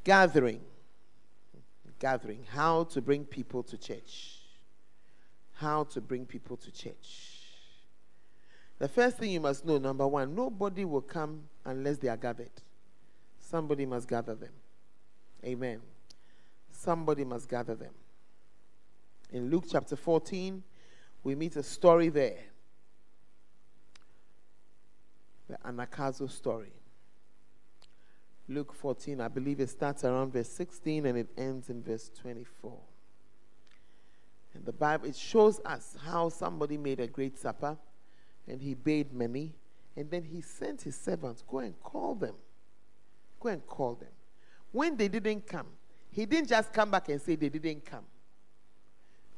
Gathering. 0.04 0.62
Gathering. 2.00 2.44
How 2.50 2.86
to 2.86 3.02
bring 3.04 3.24
people 3.24 3.62
to 3.62 3.78
church. 3.78 4.40
How 5.58 5.84
to 5.84 6.02
bring 6.02 6.26
people 6.26 6.58
to 6.58 6.72
church. 6.72 7.44
The 8.80 8.88
first 8.88 9.20
thing 9.20 9.30
you 9.30 9.42
must 9.42 9.64
know 9.64 9.78
number 9.78 10.08
one, 10.08 10.34
nobody 10.34 10.86
will 10.86 11.02
come 11.02 11.44
unless 11.66 11.98
they 11.98 12.08
are 12.08 12.18
gathered. 12.18 12.52
Somebody 13.40 13.86
must 13.86 14.08
gather 14.08 14.36
them. 14.36 14.54
Amen. 15.46 15.82
Somebody 16.72 17.24
must 17.24 17.50
gather 17.50 17.76
them. 17.76 17.94
In 19.32 19.50
Luke 19.50 19.66
chapter 19.70 19.96
14, 19.96 20.64
we 21.24 21.36
meet 21.36 21.56
a 21.56 21.64
story 21.64 22.10
there 22.10 22.40
the 25.54 25.58
Anagkazo 25.70 26.30
story. 26.30 26.72
Luke 28.48 28.74
14, 28.74 29.22
I 29.22 29.28
believe 29.28 29.60
it 29.60 29.70
starts 29.70 30.04
around 30.04 30.34
verse 30.34 30.50
16 30.50 31.06
and 31.06 31.18
it 31.18 31.30
ends 31.38 31.70
in 31.70 31.82
verse 31.82 32.10
24. 32.22 32.78
And 34.54 34.66
the 34.66 34.74
Bible, 34.74 35.08
it 35.08 35.16
shows 35.16 35.62
us 35.66 35.96
how 36.06 36.30
somebody 36.30 36.78
made 36.78 37.00
a 37.00 37.08
great 37.08 37.38
supper 37.38 37.78
and 38.48 38.62
he 38.62 38.74
bade 38.74 39.14
many, 39.14 39.54
and 39.96 40.10
then 40.10 40.24
he 40.24 40.42
sent 40.42 40.82
his 40.82 40.96
servants, 40.96 41.44
go 41.48 41.60
and 41.60 41.80
call 41.82 42.16
them. 42.16 42.36
Go 43.40 43.50
and 43.50 43.66
call 43.68 43.96
them. 43.96 44.10
When 44.72 44.98
they 44.98 45.08
didn't 45.08 45.46
come, 45.46 45.68
he 46.12 46.26
didn't 46.26 46.50
just 46.50 46.74
come 46.74 46.92
back 46.92 47.10
and 47.10 47.22
say 47.22 47.36
they 47.36 47.50
didn't 47.50 47.86
come. 47.86 48.06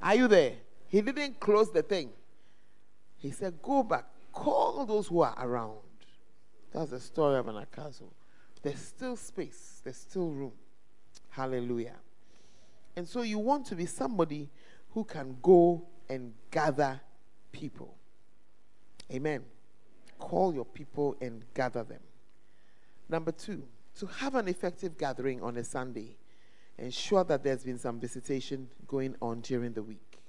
Are 0.02 0.16
you 0.16 0.28
there? 0.28 0.54
He 0.88 1.02
didn't 1.02 1.40
close 1.40 1.72
the 1.72 1.82
thing. 1.82 2.10
He 3.18 3.32
said, 3.32 3.56
Go 3.62 3.84
back, 3.84 4.06
call 4.32 4.86
those 4.86 5.08
who 5.08 5.22
are 5.22 5.36
around. 5.40 5.80
That's 6.72 6.92
the 6.92 7.00
story 7.00 7.38
of 7.38 7.48
an 7.48 7.56
Anagkazo. 7.56 8.04
There's 8.62 8.80
still 8.80 9.16
space, 9.16 9.82
there's 9.84 9.98
still 9.98 10.30
room. 10.30 10.54
Hallelujah. 11.30 11.96
And 12.96 13.08
so 13.08 13.22
you 13.22 13.40
want 13.40 13.66
to 13.68 13.76
be 13.76 13.86
somebody 13.86 14.50
who 14.94 15.04
can 15.04 15.38
go 15.42 15.86
and 16.10 16.34
gather 16.52 17.00
people. 17.52 17.96
Amen. 19.12 19.44
Call 20.20 20.54
your 20.54 20.66
people 20.66 21.16
and 21.22 21.44
gather 21.54 21.84
them. 21.84 22.02
Number 23.10 23.32
two, 23.32 23.64
to 24.00 24.06
have 24.08 24.36
an 24.36 24.48
effective 24.48 24.98
gathering 24.98 25.42
on 25.42 25.58
a 25.58 25.64
Sunday, 25.64 26.18
ensure 26.78 27.24
that 27.24 27.44
there's 27.44 27.64
been 27.64 27.78
some 27.78 28.00
visitation 28.00 28.68
going 28.88 29.16
on 29.22 29.42
during 29.42 29.74
the 29.74 29.84
week. 29.84 30.20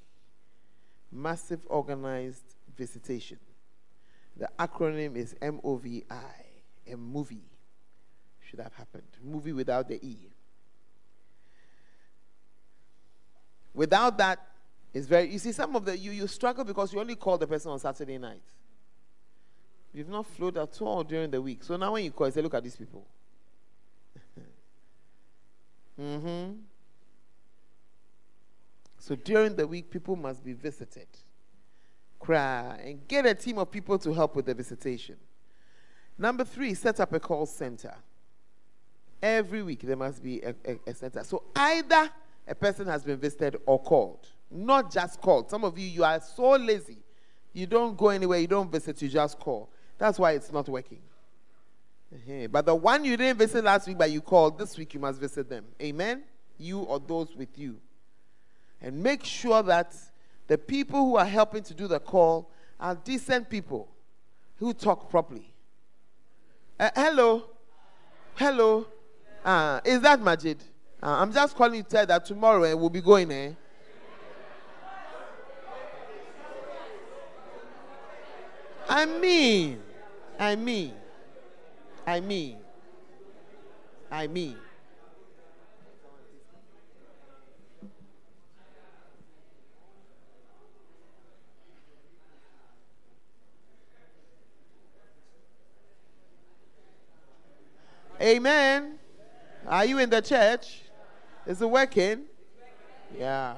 Massive 1.10 1.60
organized 1.68 2.56
visitation. 2.76 3.38
The 4.36 4.48
acronym 4.58 5.16
is 5.16 5.34
MOVI, 5.40 6.04
a 6.92 6.96
movie. 6.96 7.44
Should 8.48 8.60
have 8.60 8.74
happened. 8.74 9.08
Movie 9.24 9.52
without 9.52 9.88
the 9.88 9.96
E. 10.04 10.28
Without 13.74 14.16
that, 14.18 14.38
it's 14.94 15.06
very 15.06 15.30
you 15.30 15.38
see 15.38 15.52
some 15.52 15.74
of 15.76 15.84
the 15.84 15.96
you 15.96 16.10
you 16.10 16.26
struggle 16.26 16.64
because 16.64 16.92
you 16.92 17.00
only 17.00 17.16
call 17.16 17.36
the 17.36 17.46
person 17.46 17.70
on 17.70 17.78
Saturday 17.78 18.16
night. 18.18 18.42
You've 19.96 20.08
not 20.08 20.26
flowed 20.26 20.58
at 20.58 20.80
all 20.82 21.02
during 21.02 21.30
the 21.30 21.40
week. 21.40 21.64
So 21.64 21.76
now 21.76 21.92
when 21.92 22.04
you 22.04 22.10
call, 22.10 22.26
you 22.26 22.32
say, 22.32 22.42
look 22.42 22.54
at 22.54 22.62
these 22.62 22.76
people. 22.76 23.06
mm-hmm. 26.00 26.52
So 28.98 29.14
during 29.16 29.56
the 29.56 29.66
week, 29.66 29.90
people 29.90 30.16
must 30.16 30.44
be 30.44 30.52
visited 30.52 31.08
cry, 32.26 32.80
and 32.84 33.06
get 33.06 33.24
a 33.24 33.34
team 33.34 33.58
of 33.58 33.70
people 33.70 33.98
to 33.98 34.12
help 34.12 34.34
with 34.34 34.46
the 34.46 34.54
visitation. 34.54 35.16
Number 36.18 36.44
three, 36.44 36.74
set 36.74 36.98
up 36.98 37.12
a 37.12 37.20
call 37.20 37.46
center. 37.46 37.94
Every 39.22 39.62
week 39.62 39.82
there 39.82 39.96
must 39.96 40.22
be 40.22 40.40
a, 40.42 40.54
a, 40.64 40.78
a, 40.88 40.94
center. 40.94 41.22
So 41.24 41.44
either 41.54 42.10
a 42.48 42.54
person 42.54 42.86
has 42.86 43.04
been 43.04 43.18
visited 43.18 43.56
or 43.64 43.80
called, 43.80 44.26
not 44.50 44.92
just 44.92 45.20
called. 45.20 45.50
Some 45.50 45.64
of 45.64 45.78
you, 45.78 45.86
you 45.86 46.04
are 46.04 46.20
so 46.20 46.50
lazy. 46.50 46.98
You 47.52 47.66
don't 47.66 47.96
go 47.96 48.08
anywhere, 48.08 48.38
you 48.38 48.48
don't 48.48 48.70
visit, 48.70 49.00
you 49.00 49.08
just 49.08 49.38
call. 49.38 49.70
That's 49.98 50.18
why 50.18 50.32
it's 50.32 50.52
not 50.52 50.68
working. 50.68 51.00
Uh-huh. 52.14 52.48
But 52.50 52.66
the 52.66 52.74
one 52.74 53.04
you 53.04 53.16
didn't 53.16 53.38
visit 53.38 53.64
last 53.64 53.88
week, 53.88 53.98
but 53.98 54.10
you 54.10 54.20
called, 54.20 54.58
this 54.58 54.76
week 54.76 54.94
you 54.94 55.00
must 55.00 55.20
visit 55.20 55.48
them. 55.48 55.64
Amen? 55.80 56.22
You 56.58 56.80
or 56.80 57.00
those 57.00 57.34
with 57.34 57.58
you. 57.58 57.78
And 58.80 59.02
make 59.02 59.24
sure 59.24 59.62
that 59.62 59.94
the 60.46 60.58
people 60.58 61.00
who 61.00 61.16
are 61.16 61.24
helping 61.24 61.62
to 61.64 61.74
do 61.74 61.88
the 61.88 61.98
call 61.98 62.50
are 62.78 62.94
decent 62.94 63.48
people 63.50 63.88
who 64.58 64.72
talk 64.72 65.10
properly. 65.10 65.52
Uh, 66.78 66.90
hello? 66.94 67.44
Hello? 68.34 68.86
Uh, 69.44 69.80
is 69.84 70.00
that 70.02 70.20
Majid? 70.20 70.58
Uh, 71.02 71.16
I'm 71.20 71.32
just 71.32 71.56
calling 71.56 71.82
to 71.82 71.88
tell 71.88 72.06
that 72.06 72.24
tomorrow 72.24 72.72
uh, 72.72 72.76
we'll 72.76 72.90
be 72.90 73.00
going 73.00 73.30
eh? 73.32 73.52
I 78.88 79.04
mean, 79.04 79.82
I 80.38 80.54
mean, 80.54 80.92
I 82.06 82.20
mean, 82.20 82.58
I 84.10 84.26
mean. 84.26 84.56
Amen. 98.20 98.98
Are 99.66 99.84
you 99.84 99.98
in 99.98 100.10
the 100.10 100.20
church? 100.20 100.82
Is 101.46 101.60
it 101.60 101.70
working? 101.70 102.22
Yeah. 103.18 103.56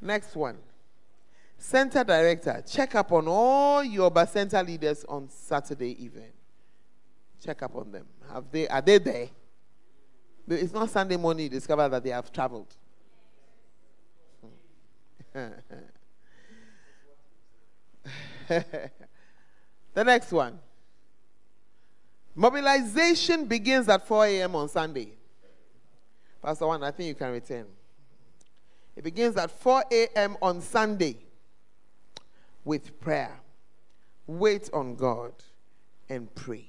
Next 0.00 0.36
one. 0.36 0.56
Center 1.58 2.04
director, 2.04 2.62
check 2.66 2.94
up 2.94 3.10
on 3.12 3.26
all 3.26 3.82
your 3.82 4.10
bus 4.10 4.32
center 4.32 4.62
leaders 4.62 5.04
on 5.08 5.28
Saturday 5.28 6.04
evening. 6.04 6.32
Check 7.42 7.62
up 7.62 7.74
on 7.74 7.90
them. 7.90 8.06
Have 8.32 8.44
they 8.50 8.68
are 8.68 8.80
they 8.80 8.98
there? 8.98 9.28
It's 10.46 10.72
not 10.72 10.90
Sunday 10.90 11.16
morning 11.16 11.44
you 11.44 11.50
discover 11.50 11.88
that 11.88 12.02
they 12.02 12.10
have 12.10 12.30
traveled. 12.30 12.74
the 15.32 15.62
next 19.94 20.30
one. 20.30 20.58
Mobilization 22.34 23.46
begins 23.46 23.88
at 23.88 24.06
4 24.06 24.26
a.m. 24.26 24.56
on 24.56 24.68
Sunday. 24.68 25.12
Pastor 26.42 26.66
One, 26.66 26.82
I 26.82 26.90
think 26.90 27.08
you 27.08 27.14
can 27.14 27.30
return. 27.30 27.66
It 28.96 29.02
begins 29.02 29.36
at 29.36 29.50
4 29.50 29.84
a.m. 29.90 30.36
on 30.42 30.60
Sunday 30.60 31.16
with 32.64 32.98
prayer. 33.00 33.40
Wait 34.26 34.70
on 34.72 34.94
God 34.94 35.32
and 36.08 36.34
pray. 36.34 36.66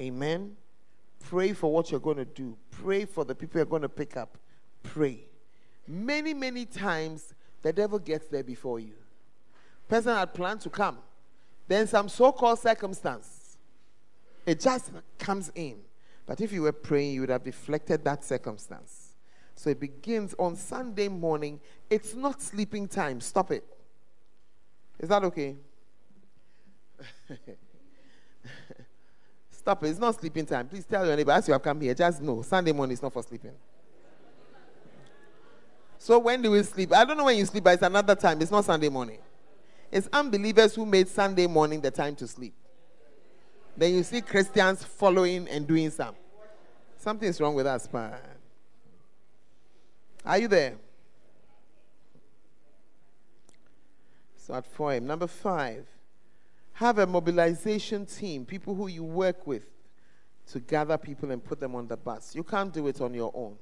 Amen. 0.00 0.56
Pray 1.20 1.52
for 1.52 1.72
what 1.72 1.90
you're 1.90 2.00
going 2.00 2.16
to 2.16 2.24
do. 2.24 2.56
Pray 2.70 3.04
for 3.04 3.24
the 3.24 3.34
people 3.34 3.58
you're 3.58 3.66
going 3.66 3.82
to 3.82 3.88
pick 3.88 4.16
up. 4.16 4.36
Pray. 4.82 5.20
Many, 5.86 6.34
many 6.34 6.64
times 6.64 7.34
the 7.62 7.72
devil 7.72 7.98
gets 7.98 8.26
there 8.28 8.42
before 8.42 8.80
you. 8.80 8.94
Person 9.88 10.16
had 10.16 10.34
planned 10.34 10.60
to 10.62 10.70
come. 10.70 10.98
Then 11.68 11.86
some 11.86 12.08
so-called 12.08 12.58
circumstance. 12.58 13.56
It 14.46 14.60
just 14.60 14.90
comes 15.18 15.50
in. 15.54 15.76
But 16.26 16.40
if 16.40 16.52
you 16.52 16.62
were 16.62 16.72
praying, 16.72 17.12
you 17.12 17.20
would 17.20 17.30
have 17.30 17.44
deflected 17.44 18.04
that 18.04 18.24
circumstance. 18.24 19.14
So 19.54 19.70
it 19.70 19.80
begins 19.80 20.34
on 20.38 20.56
Sunday 20.56 21.08
morning. 21.08 21.60
It's 21.88 22.14
not 22.14 22.42
sleeping 22.42 22.88
time. 22.88 23.20
Stop 23.20 23.50
it. 23.50 23.64
Is 24.98 25.08
that 25.08 25.24
okay? 25.24 25.56
Stop 29.50 29.82
it. 29.84 29.88
It's 29.88 29.98
not 29.98 30.18
sleeping 30.20 30.46
time. 30.46 30.68
Please 30.68 30.84
tell 30.84 31.06
your 31.06 31.16
neighbor 31.16 31.32
as 31.32 31.48
you 31.48 31.52
have 31.52 31.62
come 31.62 31.80
here. 31.80 31.94
Just 31.94 32.20
know 32.20 32.42
Sunday 32.42 32.72
morning 32.72 32.92
is 32.92 33.02
not 33.02 33.12
for 33.12 33.22
sleeping. 33.22 33.52
So 35.98 36.18
when 36.18 36.42
do 36.42 36.50
we 36.50 36.62
sleep? 36.62 36.92
I 36.92 37.04
don't 37.04 37.16
know 37.16 37.24
when 37.24 37.38
you 37.38 37.46
sleep, 37.46 37.64
but 37.64 37.74
it's 37.74 37.82
another 37.82 38.14
time. 38.14 38.42
It's 38.42 38.50
not 38.50 38.66
Sunday 38.66 38.90
morning. 38.90 39.18
It's 39.90 40.06
unbelievers 40.12 40.74
who 40.74 40.84
made 40.84 41.08
Sunday 41.08 41.46
morning 41.46 41.80
the 41.80 41.90
time 41.90 42.14
to 42.16 42.26
sleep. 42.26 42.52
Then 43.76 43.94
you 43.94 44.02
see 44.02 44.20
Christians 44.20 44.84
following 44.84 45.48
and 45.48 45.66
doing 45.66 45.90
some. 45.90 46.14
Something 46.98 47.28
is 47.28 47.40
wrong 47.40 47.54
with 47.54 47.66
us, 47.66 47.88
man. 47.92 48.14
Are 50.26 50.38
you 50.38 50.48
there? 50.48 50.74
So 54.46 54.52
at 54.52 54.66
4 54.66 55.00
Number 55.00 55.26
five, 55.26 55.86
have 56.74 56.98
a 56.98 57.06
mobilization 57.06 58.04
team, 58.04 58.44
people 58.44 58.74
who 58.74 58.88
you 58.88 59.02
work 59.02 59.46
with 59.46 59.64
to 60.48 60.60
gather 60.60 60.98
people 60.98 61.30
and 61.30 61.42
put 61.42 61.60
them 61.60 61.74
on 61.74 61.88
the 61.88 61.96
bus. 61.96 62.34
You 62.34 62.42
can't 62.42 62.70
do 62.70 62.86
it 62.88 63.00
on 63.00 63.14
your 63.14 63.32
own 63.34 63.56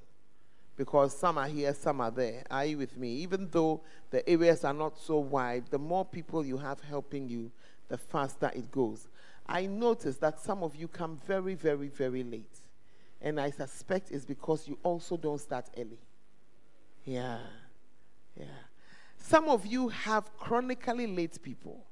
because 0.76 1.16
some 1.16 1.38
are 1.38 1.46
here, 1.46 1.72
some 1.72 2.00
are 2.00 2.10
there. 2.10 2.42
Are 2.50 2.64
you 2.64 2.78
with 2.78 2.96
me? 2.96 3.10
Even 3.18 3.48
though 3.52 3.82
the 4.10 4.28
areas 4.28 4.64
are 4.64 4.74
not 4.74 4.98
so 4.98 5.18
wide, 5.18 5.66
the 5.70 5.78
more 5.78 6.04
people 6.04 6.44
you 6.44 6.56
have 6.56 6.80
helping 6.80 7.28
you, 7.28 7.52
the 7.88 7.96
faster 7.96 8.50
it 8.52 8.72
goes. 8.72 9.06
I 9.46 9.66
notice 9.66 10.16
that 10.16 10.40
some 10.40 10.64
of 10.64 10.74
you 10.74 10.88
come 10.88 11.16
very, 11.28 11.54
very, 11.54 11.88
very 11.88 12.24
late. 12.24 12.58
And 13.20 13.38
I 13.38 13.50
suspect 13.50 14.10
it's 14.10 14.24
because 14.24 14.66
you 14.66 14.78
also 14.82 15.16
don't 15.16 15.40
start 15.40 15.66
early. 15.76 16.00
Yeah. 17.04 17.38
Yeah. 18.36 18.46
Some 19.22 19.48
of 19.48 19.64
you 19.64 19.88
have 19.88 20.36
chronically 20.36 21.06
late 21.06 21.40
people. 21.40 21.86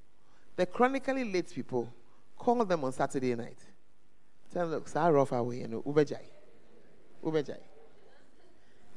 The 0.56 0.66
chronically 0.66 1.24
late 1.24 1.54
people, 1.54 1.88
call 2.36 2.64
them 2.64 2.82
on 2.84 2.92
Saturday 2.92 3.34
night. 3.36 3.58
Tell 4.52 4.62
them, 4.62 4.72
look, 4.72 4.88
sorry, 4.88 5.18
off 5.18 5.30
away, 5.30 5.60
you 5.60 5.68
know, 5.68 5.80
Ubejai. 5.82 6.18
Ubejai. 7.24 7.60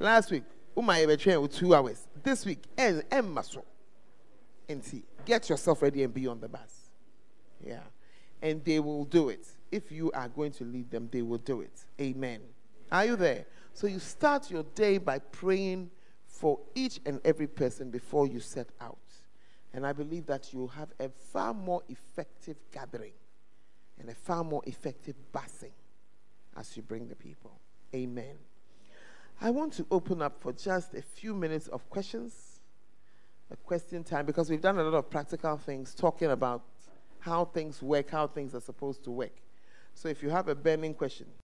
Last 0.00 0.32
week, 0.32 0.42
Uma 0.76 1.16
train 1.16 1.40
with 1.40 1.54
two 1.54 1.74
hours. 1.74 2.08
This 2.24 2.44
week, 2.44 2.64
M 2.76 3.32
Maso. 3.32 3.64
And 4.68 4.82
see, 4.84 5.04
get 5.24 5.48
yourself 5.48 5.80
ready 5.80 6.02
and 6.02 6.12
be 6.12 6.26
on 6.26 6.40
the 6.40 6.48
bus. 6.48 6.90
Yeah. 7.64 7.80
And 8.42 8.64
they 8.64 8.80
will 8.80 9.04
do 9.04 9.28
it. 9.28 9.46
If 9.70 9.92
you 9.92 10.10
are 10.10 10.28
going 10.28 10.50
to 10.52 10.64
lead 10.64 10.90
them, 10.90 11.08
they 11.12 11.22
will 11.22 11.38
do 11.38 11.60
it. 11.60 11.84
Amen. 12.00 12.40
Are 12.90 13.04
you 13.04 13.14
there? 13.14 13.46
So 13.72 13.86
you 13.86 14.00
start 14.00 14.50
your 14.50 14.64
day 14.74 14.98
by 14.98 15.20
praying 15.20 15.90
for 16.44 16.58
each 16.74 17.00
and 17.06 17.22
every 17.24 17.46
person 17.46 17.88
before 17.88 18.26
you 18.26 18.38
set 18.38 18.68
out. 18.78 18.98
And 19.72 19.86
I 19.86 19.94
believe 19.94 20.26
that 20.26 20.52
you'll 20.52 20.68
have 20.68 20.90
a 21.00 21.08
far 21.08 21.54
more 21.54 21.80
effective 21.88 22.58
gathering 22.70 23.14
and 23.98 24.10
a 24.10 24.14
far 24.14 24.44
more 24.44 24.60
effective 24.66 25.14
busing 25.32 25.72
as 26.54 26.76
you 26.76 26.82
bring 26.82 27.08
the 27.08 27.14
people. 27.14 27.52
Amen. 27.94 28.36
I 29.40 29.48
want 29.48 29.72
to 29.72 29.86
open 29.90 30.20
up 30.20 30.38
for 30.38 30.52
just 30.52 30.92
a 30.92 31.00
few 31.00 31.32
minutes 31.34 31.68
of 31.68 31.88
questions, 31.88 32.60
a 33.50 33.56
question 33.56 34.04
time, 34.04 34.26
because 34.26 34.50
we've 34.50 34.60
done 34.60 34.78
a 34.78 34.82
lot 34.82 34.98
of 34.98 35.08
practical 35.08 35.56
things 35.56 35.94
talking 35.94 36.30
about 36.30 36.60
how 37.20 37.46
things 37.46 37.80
work, 37.80 38.10
how 38.10 38.26
things 38.26 38.54
are 38.54 38.60
supposed 38.60 39.02
to 39.04 39.10
work. 39.10 39.40
So 39.94 40.10
if 40.10 40.22
you 40.22 40.28
have 40.28 40.48
a 40.48 40.54
burning 40.54 40.92
question, 40.92 41.24